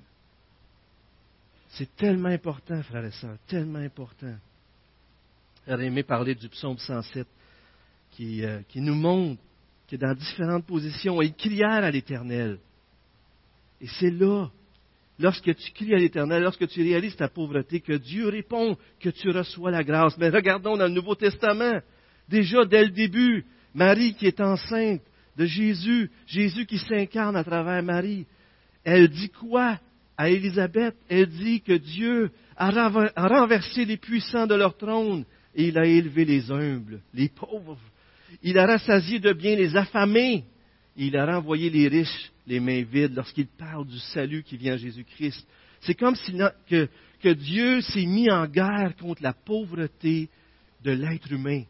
[1.70, 4.34] C'est tellement important, frères et sœurs, tellement important.
[5.66, 7.26] J'aurais aimé parler du psaume 107
[8.12, 9.40] qui, euh, qui nous montre
[9.88, 12.58] que dans différentes positions, il crièrent à l'Éternel.
[13.80, 14.48] Et c'est là
[15.20, 19.30] lorsque tu cries à l'Éternel, lorsque tu réalises ta pauvreté, que Dieu répond, que tu
[19.30, 20.16] reçois la grâce.
[20.18, 21.80] Mais regardons dans le Nouveau Testament,
[22.28, 25.02] déjà dès le début, Marie qui est enceinte
[25.36, 28.26] de Jésus, Jésus qui s'incarne à travers Marie,
[28.82, 29.78] elle dit quoi
[30.16, 30.96] à Élisabeth?
[31.08, 32.70] Elle dit que Dieu a
[33.28, 37.78] renversé les puissants de leur trône et il a élevé les humbles, les pauvres.
[38.42, 40.44] Il a rassasié de bien les affamés.
[40.96, 44.76] Il a renvoyé les riches les mains vides lorsqu'il parle du salut qui vient à
[44.76, 45.46] Jésus-Christ.
[45.82, 46.34] C'est comme si
[46.72, 50.28] que Dieu s'est mis en guerre contre la pauvreté
[50.82, 51.62] de l'être humain.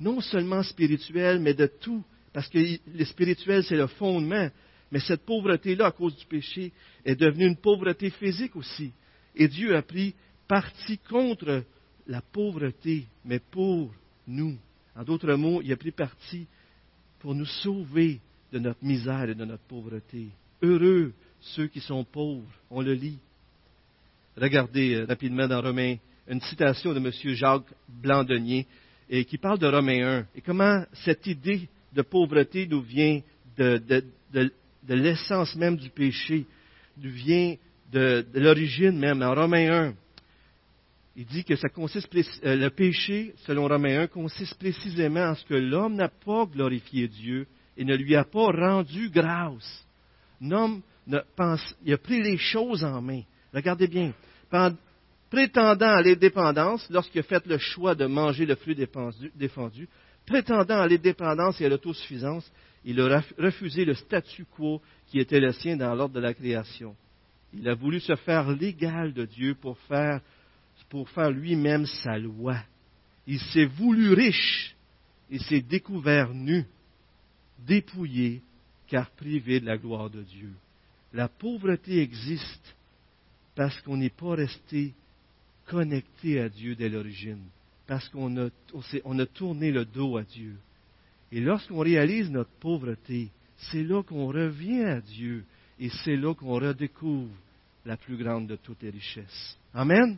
[0.00, 2.02] Non seulement spirituel, mais de tout.
[2.32, 4.50] Parce que le spirituel, c'est le fondement.
[4.90, 6.72] Mais cette pauvreté-là, à cause du péché,
[7.04, 8.92] est devenue une pauvreté physique aussi.
[9.36, 10.14] Et Dieu a pris
[10.48, 11.62] parti contre
[12.08, 13.94] la pauvreté, mais pour
[14.26, 14.58] nous.
[14.96, 16.46] En d'autres mots, il a pris parti
[17.20, 18.20] pour nous sauver
[18.56, 20.28] de notre misère et de notre pauvreté.
[20.62, 22.48] Heureux ceux qui sont pauvres.
[22.70, 23.18] On le lit.
[24.36, 27.10] Regardez euh, rapidement dans Romains une citation de M.
[27.34, 28.66] Jacques Blandonnier
[29.10, 33.20] et qui parle de Romains 1 et comment cette idée de pauvreté nous vient
[33.58, 34.02] de,
[34.88, 36.46] l'essence même du péché,
[36.96, 37.56] nous vient
[37.92, 39.22] de, l'origine même.
[39.22, 39.94] En Romains 1,
[41.16, 42.08] il dit que ça consiste,
[42.44, 47.06] euh, le péché, selon Romains 1, consiste précisément en ce que l'homme n'a pas glorifié
[47.06, 49.84] Dieu et ne lui a pas rendu grâce.
[50.40, 53.22] Il a pris les choses en main.
[53.52, 54.12] Regardez bien.
[55.30, 58.76] prétendant à l'indépendance, lorsqu'il a fait le choix de manger le fruit
[59.34, 59.88] défendu,
[60.26, 62.50] prétendant à l'indépendance et à l'autosuffisance,
[62.84, 66.94] il a refusé le statu quo qui était le sien dans l'ordre de la création.
[67.52, 70.20] Il a voulu se faire l'égal de Dieu pour faire,
[70.88, 72.56] pour faire lui-même sa loi.
[73.26, 74.76] Il s'est voulu riche
[75.30, 76.64] et s'est découvert nu
[77.58, 78.42] dépouillé
[78.86, 80.52] car privé de la gloire de Dieu.
[81.12, 82.76] La pauvreté existe
[83.54, 84.92] parce qu'on n'est pas resté
[85.66, 87.42] connecté à Dieu dès l'origine,
[87.86, 90.56] parce qu'on a, tourné le dos à Dieu.
[91.32, 95.44] Et lorsqu'on réalise notre pauvreté, c'est là qu'on revient à Dieu
[95.80, 97.34] et c'est là qu'on redécouvre
[97.84, 99.58] la plus grande de toutes les richesses.
[99.74, 100.16] Amen.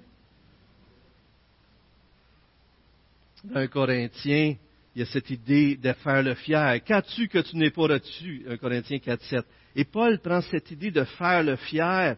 [3.44, 4.56] Dans Corinthien,
[4.98, 6.82] il y a cette idée de faire le fier.
[6.84, 8.44] Qu'as-tu que tu n'es pas reçu?
[8.48, 9.44] 1 Corinthiens 4, 7.
[9.76, 12.16] Et Paul prend cette idée de faire le fier.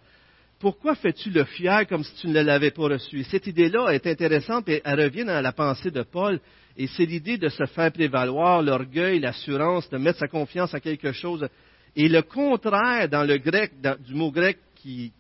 [0.59, 3.23] Pourquoi fais-tu le fier comme si tu ne l'avais pas reçu?
[3.25, 6.41] Cette idée-là est intéressante et elle revient dans la pensée de Paul.
[6.75, 11.13] Et c'est l'idée de se faire prévaloir, l'orgueil, l'assurance, de mettre sa confiance en quelque
[11.13, 11.47] chose.
[11.95, 13.73] Et le contraire dans le grec,
[14.07, 15.13] du mot grec qui,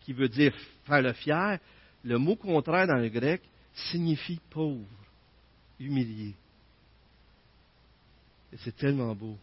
[0.00, 0.54] qui veut dire
[0.86, 1.58] faire le fier,
[2.02, 3.42] le mot contraire dans le grec
[3.74, 4.86] signifie pauvre,
[5.78, 6.34] humilié.
[8.52, 9.36] Et c'est tellement beau.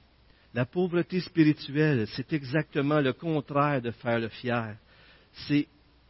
[0.54, 4.78] La pauvreté spirituelle, c'est exactement le contraire de faire le fier.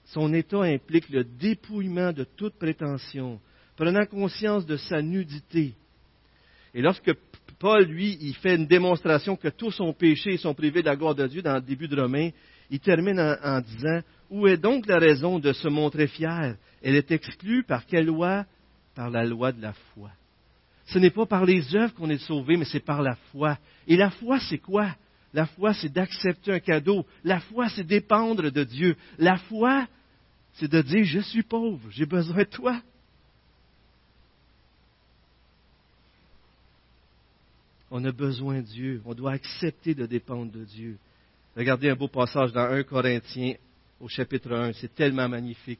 [0.05, 3.39] Son état implique le dépouillement de toute prétention,
[3.75, 5.73] prenant conscience de sa nudité.
[6.75, 7.11] Et lorsque
[7.57, 11.15] Paul, lui, il fait une démonstration que tous son péché sont privés de la gloire
[11.15, 12.29] de Dieu dans le début de Romains,
[12.69, 16.55] il termine en, disant, où est donc la raison de se montrer fier?
[16.83, 18.45] Elle est exclue par quelle loi?
[18.93, 20.11] Par la loi de la foi.
[20.85, 23.57] Ce n'est pas par les œuvres qu'on est sauvé, mais c'est par la foi.
[23.87, 24.95] Et la foi, c'est quoi?
[25.33, 27.05] La foi, c'est d'accepter un cadeau.
[27.23, 28.95] La foi, c'est dépendre de Dieu.
[29.17, 29.87] La foi,
[30.53, 32.81] c'est de dire, je suis pauvre, j'ai besoin de toi.
[37.91, 39.01] On a besoin de Dieu.
[39.05, 40.97] On doit accepter de dépendre de Dieu.
[41.55, 43.55] Regardez un beau passage dans 1 Corinthiens
[43.99, 44.73] au chapitre 1.
[44.73, 45.79] C'est tellement magnifique.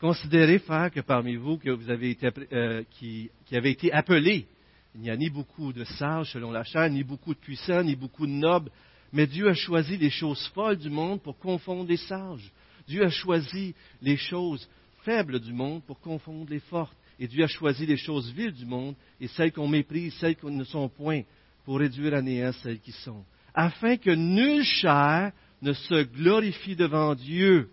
[0.00, 4.46] Considérez, frère, que parmi vous que vous avez été, euh, qui, qui avez été appelés,
[4.94, 7.94] il n'y a ni beaucoup de sages selon la chair, ni beaucoup de puissants, ni
[7.96, 8.70] beaucoup de nobles,
[9.12, 12.50] mais Dieu a choisi les choses folles du monde pour confondre les sages.
[12.88, 14.66] Dieu a choisi les choses
[15.02, 16.96] faibles du monde pour confondre les fortes.
[17.18, 20.46] Et Dieu a choisi les choses viles du monde et celles qu'on méprise, celles qui
[20.46, 21.22] ne sont point,
[21.66, 23.22] pour réduire à néant celles qui sont.
[23.52, 27.68] Afin que nulle chair ne se glorifie devant Dieu.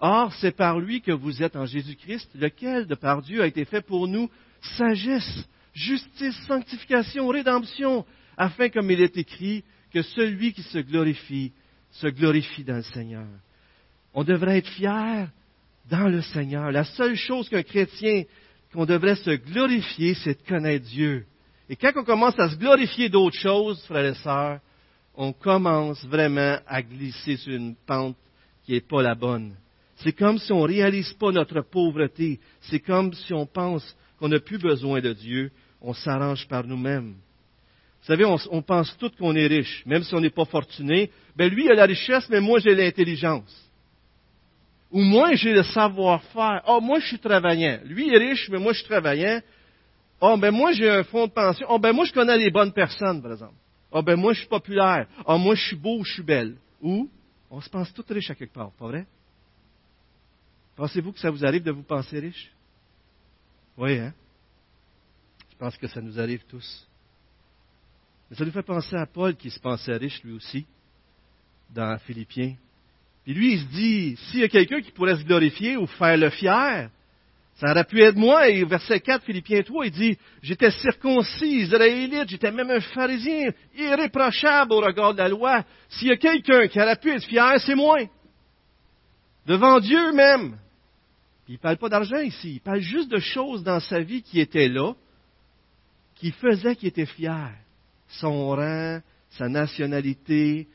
[0.00, 3.64] Or, c'est par lui que vous êtes en Jésus-Christ, lequel, de par Dieu, a été
[3.64, 4.30] fait pour nous
[4.76, 11.52] sagesse, justice, sanctification, rédemption, afin, comme il est écrit, que celui qui se glorifie
[11.92, 13.26] se glorifie dans le Seigneur.
[14.14, 15.28] On devrait être fier
[15.90, 16.70] dans le Seigneur.
[16.70, 18.24] La seule chose qu'un chrétien,
[18.72, 21.26] qu'on devrait se glorifier, c'est de connaître Dieu.
[21.68, 24.60] Et quand on commence à se glorifier d'autres choses, frères et sœurs,
[25.14, 28.16] on commence vraiment à glisser sur une pente
[28.64, 29.54] qui n'est pas la bonne.
[30.02, 32.40] C'est comme si on ne réalise pas notre pauvreté.
[32.62, 35.50] C'est comme si on pense qu'on n'a plus besoin de Dieu.
[35.80, 37.14] On s'arrange par nous-mêmes.
[38.00, 41.10] Vous savez, on, pense tous qu'on est riche, même si on n'est pas fortuné.
[41.36, 43.54] Ben lui, il a la richesse, mais moi, j'ai l'intelligence.
[44.90, 46.62] Ou moi, j'ai le savoir-faire.
[46.66, 47.80] Oh, moi, je suis travaillant.
[47.84, 49.40] Lui, est riche, mais moi, je suis travaillant.
[50.22, 51.66] Oh, ben moi, j'ai un fonds de pension.
[51.68, 53.54] Oh, ben moi, je connais les bonnes personnes, par exemple.
[53.92, 55.06] Oh, ben moi, je suis populaire.
[55.26, 56.56] Oh, moi, je suis beau je suis belle.
[56.80, 57.08] Ou,
[57.50, 59.06] on se pense tout riche à quelque part, pas vrai?
[60.80, 62.50] Pensez-vous que ça vous arrive de vous penser riche?
[63.76, 64.14] Oui, hein?
[65.50, 66.88] Je pense que ça nous arrive tous.
[68.30, 70.64] Mais ça nous fait penser à Paul qui se pensait riche lui aussi,
[71.68, 72.54] dans Philippiens.
[73.24, 76.16] Puis lui, il se dit, s'il y a quelqu'un qui pourrait se glorifier ou faire
[76.16, 76.88] le fier,
[77.56, 78.48] ça aurait pu être moi.
[78.48, 84.72] Et verset 4, Philippiens 3, il dit, j'étais circoncis, israélite, j'étais même un pharisien, irréprochable
[84.72, 85.62] au regard de la loi.
[85.90, 87.98] S'il y a quelqu'un qui aurait pu être fier, c'est moi.
[89.44, 90.56] Devant Dieu même.
[91.50, 94.38] Il ne parle pas d'argent ici, il parle juste de choses dans sa vie qui
[94.38, 94.94] étaient là,
[96.14, 97.50] qui faisaient qu'il était fier.
[98.06, 100.68] Son rang, sa nationalité,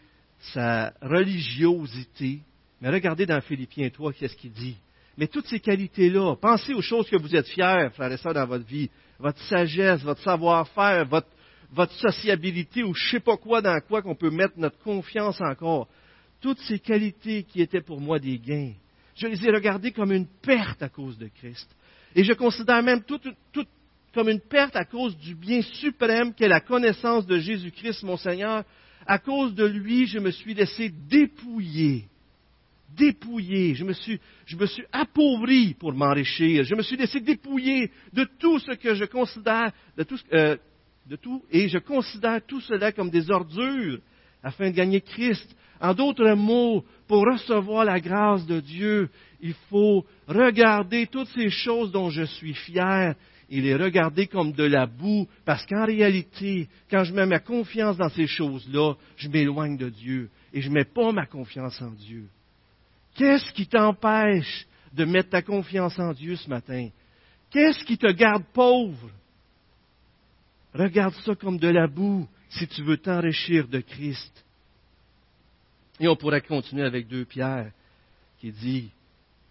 [0.54, 2.42] sa religiosité.
[2.82, 4.76] Mais regardez dans Philippiens 3, qu'est-ce qu'il dit?
[5.18, 8.46] Mais toutes ces qualités-là, pensez aux choses que vous êtes fiers, frères et sœurs, dans
[8.46, 8.90] votre vie.
[9.18, 11.30] Votre sagesse, votre savoir-faire, votre,
[11.72, 15.40] votre sociabilité ou je ne sais pas quoi dans quoi qu'on peut mettre notre confiance
[15.40, 15.88] encore.
[16.42, 18.74] Toutes ces qualités qui étaient pour moi des gains,
[19.16, 21.70] je les ai regardées comme une perte à cause de Christ.
[22.16, 23.20] Et je considère même tout,
[23.52, 23.66] tout
[24.14, 28.64] comme une perte à cause du bien suprême qu'est la connaissance de Jésus-Christ, mon Seigneur,
[29.06, 32.06] à cause de lui, je me suis laissé dépouiller.
[32.96, 33.76] Dépouiller.
[33.76, 36.64] Je me suis, je me suis appauvri pour m'enrichir.
[36.64, 40.56] Je me suis laissé dépouiller de tout ce que je considère, de tout, euh,
[41.08, 44.00] de tout, et je considère tout cela comme des ordures
[44.46, 45.54] afin de gagner Christ.
[45.82, 49.10] En d'autres mots, pour recevoir la grâce de Dieu,
[49.42, 53.16] il faut regarder toutes ces choses dont je suis fier
[53.50, 57.98] et les regarder comme de la boue, parce qu'en réalité, quand je mets ma confiance
[57.98, 61.92] dans ces choses-là, je m'éloigne de Dieu et je ne mets pas ma confiance en
[61.92, 62.26] Dieu.
[63.16, 66.90] Qu'est-ce qui t'empêche de mettre ta confiance en Dieu ce matin?
[67.50, 69.10] Qu'est-ce qui te garde pauvre?
[70.74, 74.46] Regarde ça comme de la boue si tu veux t'enrichir de Christ.
[76.00, 77.72] Et on pourrait continuer avec deux pierres
[78.40, 78.90] qui dit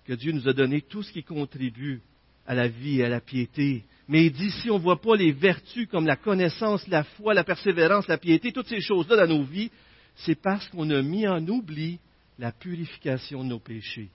[0.04, 2.00] que Dieu nous a donné tout ce qui contribue
[2.46, 3.84] à la vie et à la piété.
[4.06, 7.32] Mais il dit, si on ne voit pas les vertus comme la connaissance, la foi,
[7.32, 9.70] la persévérance, la piété, toutes ces choses-là dans nos vies,
[10.16, 11.98] c'est parce qu'on a mis en oubli
[12.38, 14.10] la purification de nos péchés.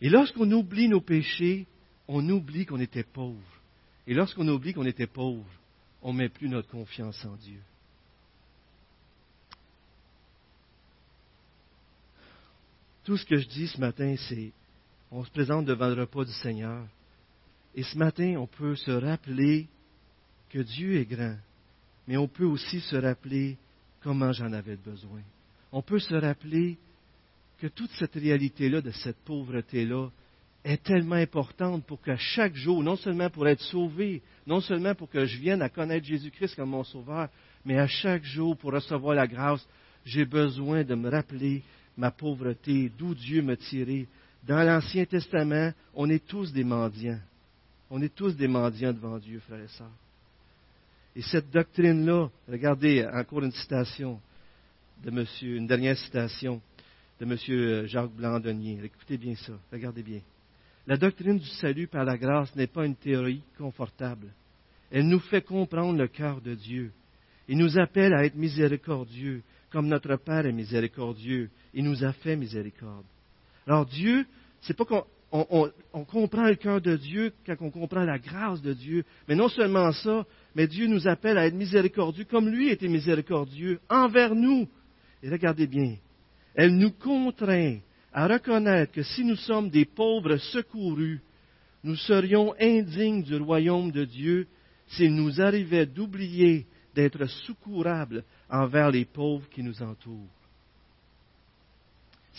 [0.00, 1.66] Et lorsqu'on oublie nos péchés,
[2.08, 3.40] on oublie qu'on était pauvre.
[4.06, 5.46] Et lorsqu'on oublie qu'on était pauvre,
[6.04, 7.60] on ne met plus notre confiance en Dieu.
[13.04, 14.52] Tout ce que je dis ce matin, c'est
[15.10, 16.86] on se présente devant le repas du Seigneur.
[17.74, 19.66] Et ce matin, on peut se rappeler
[20.50, 21.36] que Dieu est grand,
[22.06, 23.56] mais on peut aussi se rappeler
[24.02, 25.22] comment j'en avais besoin.
[25.72, 26.76] On peut se rappeler
[27.58, 30.10] que toute cette réalité-là, de cette pauvreté-là,
[30.64, 35.10] est tellement importante pour que chaque jour, non seulement pour être sauvé, non seulement pour
[35.10, 37.28] que je vienne à connaître Jésus-Christ comme mon sauveur,
[37.64, 39.66] mais à chaque jour pour recevoir la grâce,
[40.06, 41.62] j'ai besoin de me rappeler
[41.96, 44.08] ma pauvreté, d'où Dieu m'a tiré.
[44.42, 47.20] Dans l'Ancien Testament, on est tous des mendiants.
[47.90, 49.90] On est tous des mendiants devant Dieu, frères et sœurs.
[51.14, 54.18] Et cette doctrine-là, regardez encore une citation
[55.02, 56.60] de monsieur, une dernière citation
[57.20, 57.86] de M.
[57.86, 58.80] Jacques Blandonnier.
[58.82, 60.20] Écoutez bien ça, regardez bien.
[60.86, 64.28] La doctrine du salut par la grâce n'est pas une théorie confortable.
[64.90, 66.92] Elle nous fait comprendre le cœur de Dieu.
[67.48, 71.50] Il nous appelle à être miséricordieux, comme notre Père est miséricordieux.
[71.72, 73.04] Il nous a fait miséricorde.
[73.66, 74.26] Alors Dieu,
[74.60, 78.74] c'est pas qu'on on, comprend le cœur de Dieu quand on comprend la grâce de
[78.74, 82.88] Dieu, mais non seulement ça, mais Dieu nous appelle à être miséricordieux comme lui était
[82.88, 84.68] miséricordieux envers nous.
[85.22, 85.96] Et regardez bien,
[86.54, 87.78] elle nous contraint
[88.14, 91.20] à reconnaître que si nous sommes des pauvres secourus,
[91.82, 94.46] nous serions indignes du royaume de Dieu
[94.86, 100.30] s'il nous arrivait d'oublier d'être secourables envers les pauvres qui nous entourent.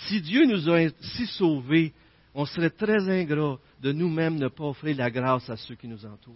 [0.08, 1.94] Si Dieu nous a ainsi sauvés,
[2.34, 6.06] on serait très ingrat de nous-mêmes ne pas offrir la grâce à ceux qui nous
[6.06, 6.36] entourent.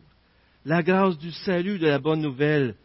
[0.66, 2.76] La grâce du salut, de la bonne nouvelle,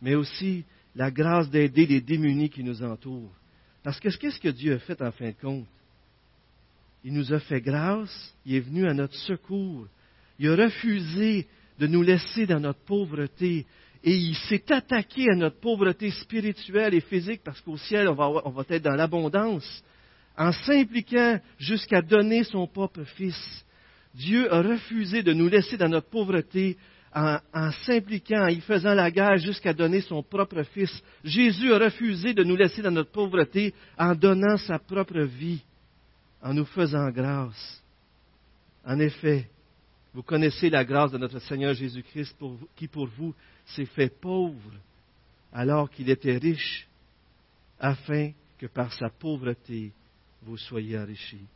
[0.00, 3.34] mais aussi la grâce d'aider les démunis qui nous entourent.
[3.82, 5.66] Parce que qu'est-ce que Dieu a fait en fin de compte?
[7.06, 9.86] Il nous a fait grâce, il est venu à notre secours.
[10.40, 11.46] Il a refusé
[11.78, 13.64] de nous laisser dans notre pauvreté.
[14.02, 18.64] Et il s'est attaqué à notre pauvreté spirituelle et physique parce qu'au ciel, on va,
[18.70, 19.84] être dans l'abondance.
[20.36, 23.64] En s'impliquant jusqu'à donner son propre Fils.
[24.12, 26.76] Dieu a refusé de nous laisser dans notre pauvreté
[27.14, 31.00] en s'impliquant, en y faisant la guerre jusqu'à donner son propre Fils.
[31.22, 35.62] Jésus a refusé de nous laisser dans notre pauvreté en donnant sa propre vie
[36.46, 37.82] en nous faisant grâce.
[38.84, 39.48] En effet,
[40.14, 42.36] vous connaissez la grâce de notre Seigneur Jésus-Christ
[42.76, 43.34] qui pour vous
[43.64, 44.70] s'est fait pauvre
[45.52, 46.86] alors qu'il était riche,
[47.80, 49.90] afin que par sa pauvreté
[50.42, 51.46] vous soyez enrichis.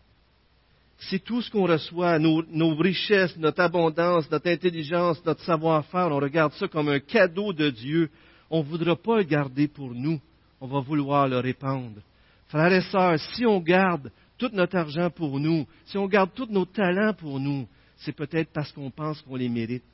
[0.99, 6.53] Si tout ce qu'on reçoit, nos, richesses, notre abondance, notre intelligence, notre savoir-faire, on regarde
[6.55, 8.11] ça comme un cadeau de Dieu,
[8.51, 10.21] on ne voudra pas le garder pour nous,
[10.61, 12.01] on va vouloir le répandre.
[12.49, 14.11] Frères et sœurs, si on garde
[14.41, 17.69] tout notre argent pour nous, si on garde tous nos talents pour nous,
[17.99, 19.85] c'est peut-être parce qu'on pense qu'on les mérite.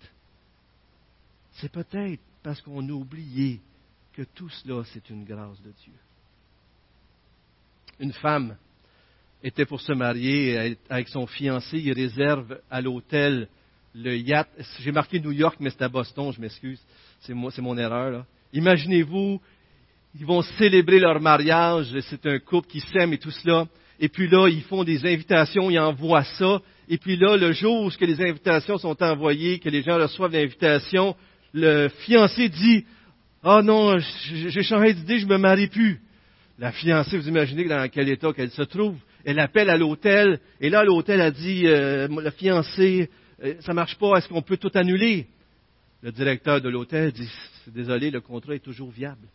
[1.54, 3.60] C'est peut-être parce qu'on a oublié
[4.12, 5.92] que tout cela, c'est une grâce de Dieu.
[7.98, 8.56] Une femme
[9.42, 13.48] était pour se marier avec son fiancé, il réserve à l'hôtel
[13.96, 14.48] le yacht.
[14.78, 16.80] J'ai marqué New York, mais c'est à Boston, je m'excuse.
[17.20, 18.24] C'est, mon erreur.
[18.52, 19.40] Imaginez-vous,
[20.14, 23.66] ils vont célébrer leur mariage, c'est un couple qui s'aime et tout cela.
[24.00, 26.60] Et puis là, ils font des invitations, ils envoient ça.
[26.88, 31.16] Et puis là, le jour où les invitations sont envoyées, que les gens reçoivent l'invitation,
[31.52, 32.84] le fiancé dit,
[33.42, 36.00] ah non, j'ai changé d'idée, je me marie plus.
[36.58, 38.96] La fiancée, vous imaginez dans quel état qu'elle se trouve.
[39.24, 43.10] Elle appelle à l'hôtel, et là, l'hôtel a dit, euh, le fiancé,
[43.42, 45.26] euh, ça marche pas, est-ce qu'on peut tout annuler?
[46.02, 47.28] Le directeur de l'hôtel dit,
[47.66, 49.26] désolé, le contrat est toujours viable.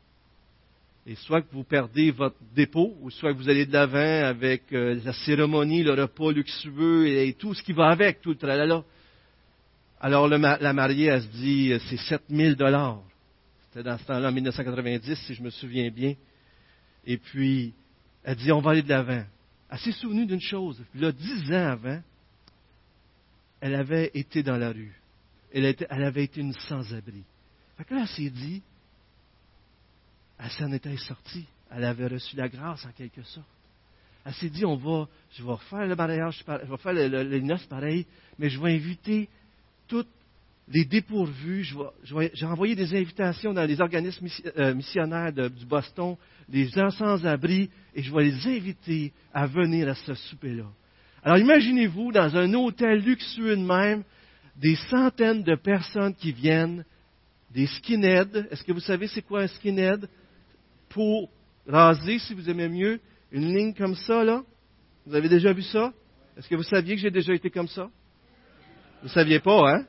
[1.08, 4.72] Et soit que vous perdez votre dépôt, ou soit que vous allez de l'avant avec
[4.72, 8.84] euh, la cérémonie, le repas luxueux et, tout ce qui va avec, tout le tralala.
[10.00, 13.02] Alors la mariée, elle se dit, euh, c'est 7000 dollars.
[13.68, 16.14] C'était dans ce temps-là, en 1990, si je me souviens bien.
[17.06, 17.74] Et puis,
[18.24, 19.24] elle dit, on va aller de l'avant.
[19.72, 20.84] Elle s'est souvenue d'une chose.
[20.94, 22.02] Là, dix ans avant,
[23.60, 24.94] elle avait été dans la rue.
[25.54, 27.24] Elle, elle avait été une sans-abri.
[27.78, 28.62] Fait que là, elle s'est dit,
[30.44, 31.46] elle s'en était sortie.
[31.70, 33.48] Elle avait reçu la grâce en quelque sorte.
[34.26, 37.66] Elle s'est dit, on va, je vais refaire le mariage, je vais faire les noces
[37.66, 38.06] pareil,
[38.38, 39.30] mais je vais inviter
[39.88, 40.10] toutes
[40.68, 41.68] les dépourvus.
[42.34, 44.28] J'ai envoyé des invitations dans les organismes
[44.58, 46.16] euh, missionnaires du Boston,
[46.50, 50.66] les gens sans abri, et je vais les inviter à venir à ce souper-là.
[51.24, 54.04] Alors imaginez-vous, dans un hôtel luxueux de même,
[54.56, 56.84] des centaines de personnes qui viennent,
[57.52, 58.48] des skinheads.
[58.52, 60.08] Est-ce que vous savez c'est quoi un skinhead?
[60.94, 61.30] Pour
[61.68, 63.00] raser, si vous aimez mieux,
[63.32, 64.44] une ligne comme ça, là.
[65.06, 65.94] Vous avez déjà vu ça?
[66.38, 67.90] Est-ce que vous saviez que j'ai déjà été comme ça?
[69.02, 69.86] Vous ne saviez pas, hein?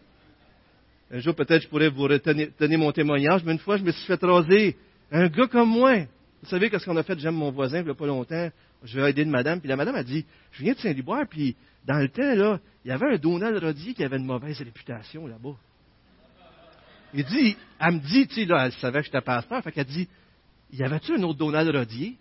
[1.11, 2.49] Un jour, peut-être, je pourrais vous retenir,
[2.79, 4.77] mon témoignage, mais une fois, je me suis fait raser.
[5.11, 5.99] Un gars comme moi.
[6.43, 7.19] Vous savez qu'est-ce qu'on a fait?
[7.19, 8.51] J'aime mon voisin, il n'y a pas longtemps.
[8.83, 11.55] Je vais aider une madame, puis la madame a dit, je viens de Saint-Liboire, puis
[11.87, 15.27] dans le temps, là, il y avait un Donald Rodier qui avait une mauvaise réputation
[15.27, 15.57] là-bas.
[17.15, 20.09] Il dit, elle me dit, tu sais, elle savait que j'étais pasteur, fait qu'elle dit,
[20.73, 22.17] y avait-tu un autre Donald Rodier?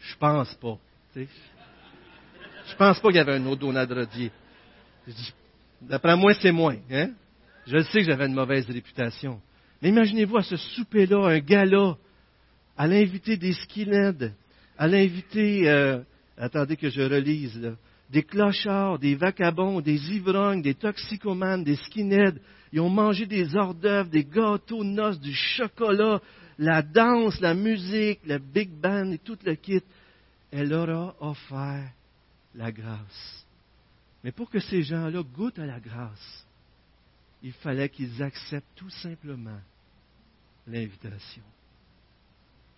[0.00, 0.78] Je pense pas.
[1.14, 4.30] Je Je pense pas qu'il y avait un autre Donald Rodier.
[5.82, 6.76] D'après moi, c'est moins.
[6.90, 7.10] Hein?
[7.66, 9.40] Je sais que j'avais une mauvaise réputation.
[9.80, 11.96] Mais imaginez-vous à ce souper-là, un gala,
[12.76, 14.32] à l'inviter des skinheads,
[14.76, 16.00] à l'inviter, euh,
[16.36, 17.72] attendez que je relise, là,
[18.10, 22.38] des clochards, des vacabons, des ivrognes, des toxicomanes, des skinheads.
[22.72, 26.20] Ils ont mangé des hors d'œuvre, des gâteaux de noces, du chocolat,
[26.58, 29.82] la danse, la musique, le big band et tout le kit.
[30.50, 31.90] Elle leur a offert
[32.54, 33.46] la grâce.
[34.24, 36.46] Mais pour que ces gens-là goûtent à la grâce,
[37.42, 39.60] il fallait qu'ils acceptent tout simplement
[40.66, 41.42] l'invitation.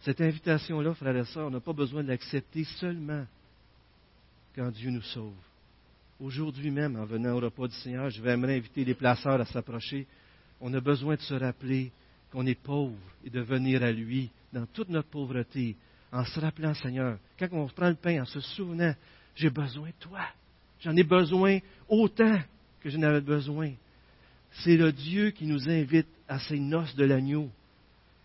[0.01, 3.25] Cette invitation-là, frères et sœurs, on n'a pas besoin de l'accepter seulement
[4.55, 5.35] quand Dieu nous sauve.
[6.21, 10.07] Aujourd'hui même, en venant au repas du Seigneur, je vais inviter les placeurs à s'approcher.
[10.61, 11.91] On a besoin de se rappeler
[12.31, 15.77] qu'on est pauvre et de venir à lui dans toute notre pauvreté,
[16.13, 18.95] en se rappelant, Seigneur, quand on prend le pain, en se souvenant,
[19.35, 20.21] j'ai besoin de toi.
[20.81, 22.39] J'en ai besoin autant
[22.81, 23.73] que je n'avais besoin.
[24.51, 27.51] C'est le Dieu qui nous invite à ces noces de l'agneau.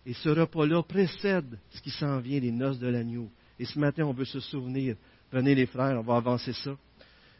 [0.04, 3.30] Et ce repas-là précède ce qui s'en vient, les noces de l'agneau.
[3.58, 4.96] Et ce matin, on veut se souvenir.
[5.30, 6.76] Prenez les frères, on va avancer ça.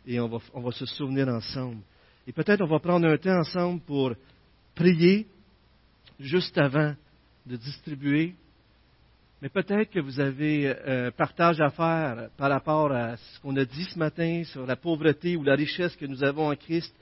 [0.07, 1.79] Et on va, on va se souvenir ensemble.
[2.27, 4.15] Et peut-être on va prendre un temps ensemble pour
[4.75, 5.27] prier
[6.21, 6.95] juste avant
[7.47, 8.35] de distribuer.
[9.41, 13.65] Mais peut-être que vous avez un partage à faire par rapport à ce qu'on a
[13.65, 16.95] dit ce matin sur la pauvreté ou la richesse que nous avons en Christ.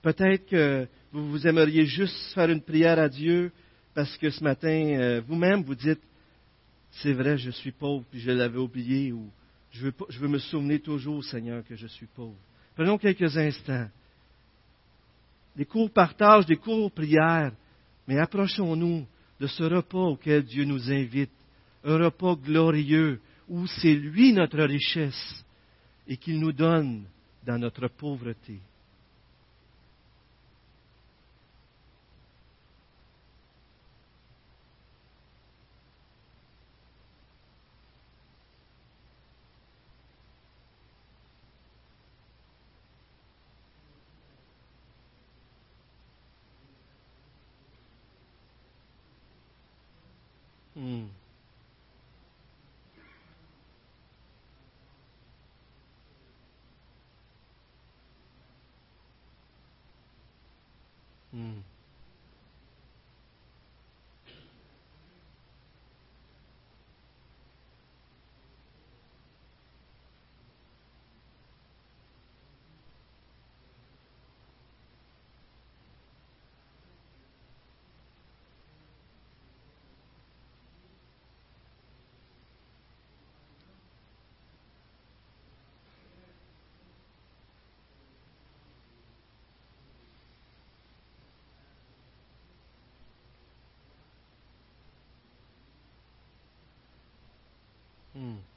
[0.00, 3.50] Peut-être que vous, vous aimeriez juste faire une prière à Dieu
[3.94, 6.00] parce que ce matin, euh, vous-même, vous dites,
[6.90, 9.30] c'est vrai, je suis pauvre, puis je l'avais oublié, ou
[9.72, 12.36] je veux, me souvenir toujours, Seigneur, que je suis pauvre.
[12.74, 13.88] Prenons quelques instants.
[15.56, 17.52] Des courts partages, des courts prières,
[18.06, 19.06] mais approchons-nous
[19.40, 21.30] de ce repas auquel Dieu nous invite,
[21.84, 25.44] un repas glorieux, où c'est lui notre richesse
[26.06, 27.04] et qu'il nous donne
[27.44, 28.60] dans notre pauvreté.
[50.82, 51.12] 嗯。
[61.32, 61.71] 嗯。
[98.22, 98.51] Mm.